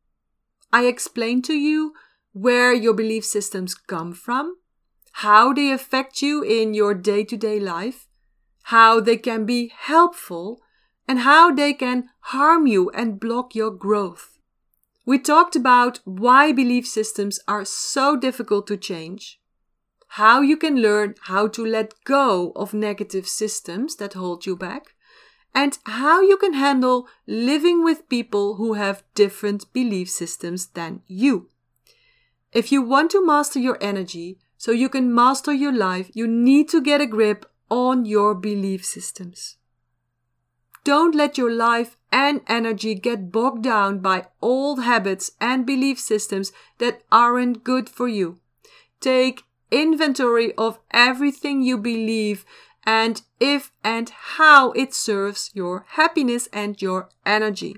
I 0.73 0.87
explained 0.87 1.45
to 1.47 1.55
you 1.55 1.93
where 2.33 2.73
your 2.73 2.95
belief 2.95 3.25
systems 3.25 3.75
come 3.75 4.13
from, 4.13 4.57
how 5.13 5.53
they 5.53 5.71
affect 5.71 6.23
you 6.23 6.43
in 6.43 6.75
your 6.75 6.95
day 6.95 7.25
to 7.25 7.37
day 7.37 7.61
life, 7.61 8.09
how 8.69 9.01
they 9.01 9.17
can 9.17 9.45
be 9.45 9.73
helpful, 9.77 10.61
and 11.07 11.21
how 11.21 11.53
they 11.53 11.73
can 11.73 12.09
harm 12.21 12.67
you 12.67 12.91
and 12.91 13.21
block 13.21 13.55
your 13.55 13.71
growth. 13.71 14.39
We 15.05 15.19
talked 15.19 15.55
about 15.55 16.01
why 16.05 16.53
belief 16.53 16.87
systems 16.87 17.39
are 17.47 17.67
so 17.67 18.17
difficult 18.17 18.67
to 18.69 18.79
change, 18.79 19.39
how 20.09 20.41
you 20.41 20.57
can 20.57 20.77
learn 20.77 21.15
how 21.23 21.49
to 21.49 21.65
let 21.65 21.93
go 22.05 22.53
of 22.57 22.73
negative 22.73 23.29
systems 23.29 23.97
that 23.97 24.15
hold 24.15 24.47
you 24.47 24.57
back, 24.57 24.95
and 25.55 25.79
how 25.85 26.23
you 26.23 26.39
can 26.39 26.55
handle 26.55 27.07
living 27.27 27.85
with 27.85 28.09
people 28.09 28.55
who 28.55 28.73
have 28.73 29.05
different 29.15 29.71
belief 29.75 30.09
systems 30.09 30.69
than 30.69 31.03
you. 31.07 31.51
If 32.53 32.73
you 32.73 32.81
want 32.81 33.11
to 33.11 33.25
master 33.25 33.59
your 33.59 33.77
energy 33.81 34.39
so 34.57 34.73
you 34.73 34.89
can 34.89 35.15
master 35.15 35.53
your 35.53 35.73
life, 35.73 36.11
you 36.15 36.27
need 36.27 36.71
to 36.71 36.81
get 36.81 37.03
a 37.03 37.07
grip 37.07 37.45
on 37.71 38.05
your 38.05 38.35
belief 38.35 38.85
systems. 38.85 39.57
Don't 40.85 41.15
let 41.15 41.39
your 41.39 41.51
life 41.51 41.97
and 42.13 42.43
energy 42.47 42.95
get 42.95 43.33
bogged 43.33 43.63
down 43.63 44.01
by 44.01 44.27
old 44.43 44.83
habits 44.83 45.31
and 45.41 45.65
belief 45.65 45.99
systems 45.99 46.53
that 46.79 47.03
aren't 47.11 47.65
good 47.65 47.89
for 47.89 48.07
you. 48.07 48.39
Take 49.01 49.45
inventory 49.71 50.55
of 50.57 50.79
everything 50.91 51.63
you 51.63 51.79
believe 51.79 52.45
and 52.87 53.23
if 53.41 53.73
and 53.83 54.11
how 54.11 54.73
it 54.73 54.93
serves 54.93 55.51
your 55.55 55.87
happiness 55.91 56.49
and 56.53 56.81
your 56.81 57.09
energy. 57.25 57.77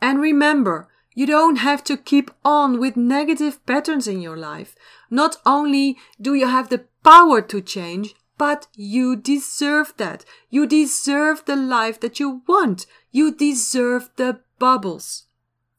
And 0.00 0.20
remember, 0.20 0.88
you 1.14 1.26
don't 1.26 1.56
have 1.56 1.84
to 1.84 1.96
keep 1.96 2.30
on 2.44 2.78
with 2.78 2.96
negative 2.96 3.64
patterns 3.66 4.08
in 4.08 4.20
your 4.22 4.36
life. 4.36 4.74
Not 5.10 5.36
only 5.44 5.98
do 6.20 6.34
you 6.34 6.46
have 6.46 6.70
the 6.70 6.84
power 7.04 7.42
to 7.42 7.60
change, 7.60 8.14
but 8.38 8.68
you 8.74 9.16
deserve 9.16 9.92
that. 9.98 10.24
You 10.48 10.66
deserve 10.66 11.44
the 11.44 11.56
life 11.56 12.00
that 12.00 12.18
you 12.18 12.42
want. 12.46 12.86
You 13.10 13.34
deserve 13.34 14.10
the 14.16 14.40
bubbles. 14.58 15.24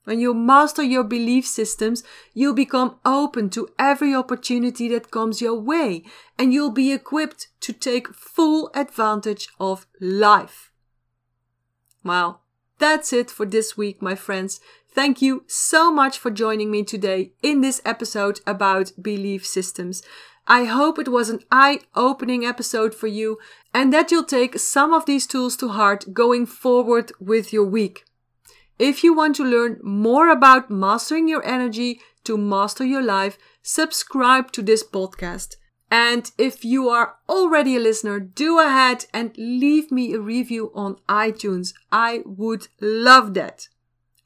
When 0.03 0.19
you 0.19 0.33
master 0.33 0.81
your 0.81 1.03
belief 1.03 1.45
systems, 1.45 2.03
you'll 2.33 2.55
become 2.55 2.95
open 3.05 3.49
to 3.51 3.69
every 3.77 4.13
opportunity 4.15 4.87
that 4.89 5.11
comes 5.11 5.41
your 5.41 5.53
way 5.53 6.03
and 6.37 6.53
you'll 6.53 6.71
be 6.71 6.91
equipped 6.91 7.47
to 7.61 7.73
take 7.73 8.13
full 8.13 8.71
advantage 8.73 9.49
of 9.59 9.85
life. 10.01 10.71
Well, 12.03 12.41
that's 12.79 13.13
it 13.13 13.29
for 13.29 13.45
this 13.45 13.77
week, 13.77 14.01
my 14.01 14.15
friends. 14.15 14.59
Thank 14.91 15.21
you 15.21 15.43
so 15.47 15.91
much 15.91 16.17
for 16.17 16.31
joining 16.31 16.71
me 16.71 16.83
today 16.83 17.33
in 17.43 17.61
this 17.61 17.79
episode 17.85 18.39
about 18.47 18.93
belief 18.99 19.45
systems. 19.45 20.01
I 20.49 20.63
hope 20.63 20.97
it 20.97 21.09
was 21.09 21.29
an 21.29 21.41
eye 21.51 21.81
opening 21.95 22.43
episode 22.43 22.95
for 22.95 23.05
you 23.05 23.37
and 23.71 23.93
that 23.93 24.09
you'll 24.09 24.23
take 24.23 24.57
some 24.57 24.93
of 24.93 25.05
these 25.05 25.27
tools 25.27 25.55
to 25.57 25.67
heart 25.69 26.11
going 26.11 26.47
forward 26.47 27.11
with 27.19 27.53
your 27.53 27.65
week. 27.65 28.03
If 28.79 29.03
you 29.03 29.13
want 29.13 29.35
to 29.35 29.43
learn 29.43 29.79
more 29.83 30.29
about 30.29 30.71
mastering 30.71 31.27
your 31.27 31.45
energy 31.45 32.01
to 32.23 32.35
master 32.35 32.83
your 32.83 33.03
life, 33.03 33.37
subscribe 33.61 34.51
to 34.53 34.63
this 34.63 34.83
podcast. 34.83 35.57
And 35.91 36.31
if 36.37 36.65
you 36.65 36.89
are 36.89 37.15
already 37.27 37.75
a 37.75 37.79
listener, 37.79 38.19
do 38.19 38.59
ahead 38.59 39.05
and 39.13 39.35
leave 39.37 39.91
me 39.91 40.13
a 40.13 40.19
review 40.19 40.71
on 40.73 40.97
iTunes. 41.07 41.73
I 41.91 42.21
would 42.25 42.69
love 42.81 43.35
that. 43.35 43.67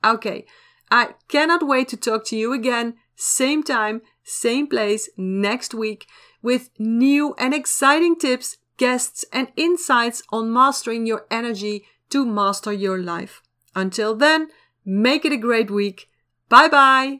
Okay, 0.05 0.45
I 0.89 1.15
cannot 1.27 1.67
wait 1.67 1.87
to 1.89 1.97
talk 1.97 2.25
to 2.27 2.37
you 2.37 2.53
again, 2.53 2.95
same 3.15 3.63
time, 3.63 4.01
same 4.23 4.67
place 4.67 5.09
next 5.17 5.73
week 5.73 6.07
with 6.41 6.69
new 6.77 7.35
and 7.37 7.53
exciting 7.53 8.17
tips, 8.17 8.57
guests, 8.77 9.25
and 9.31 9.47
insights 9.55 10.23
on 10.29 10.51
mastering 10.51 11.05
your 11.05 11.25
energy 11.31 11.85
to 12.09 12.25
master 12.25 12.71
your 12.71 12.97
life. 12.97 13.41
Until 13.75 14.15
then, 14.15 14.49
make 14.85 15.25
it 15.25 15.33
a 15.33 15.37
great 15.37 15.71
week. 15.71 16.09
Bye 16.49 16.67
bye. 16.67 17.19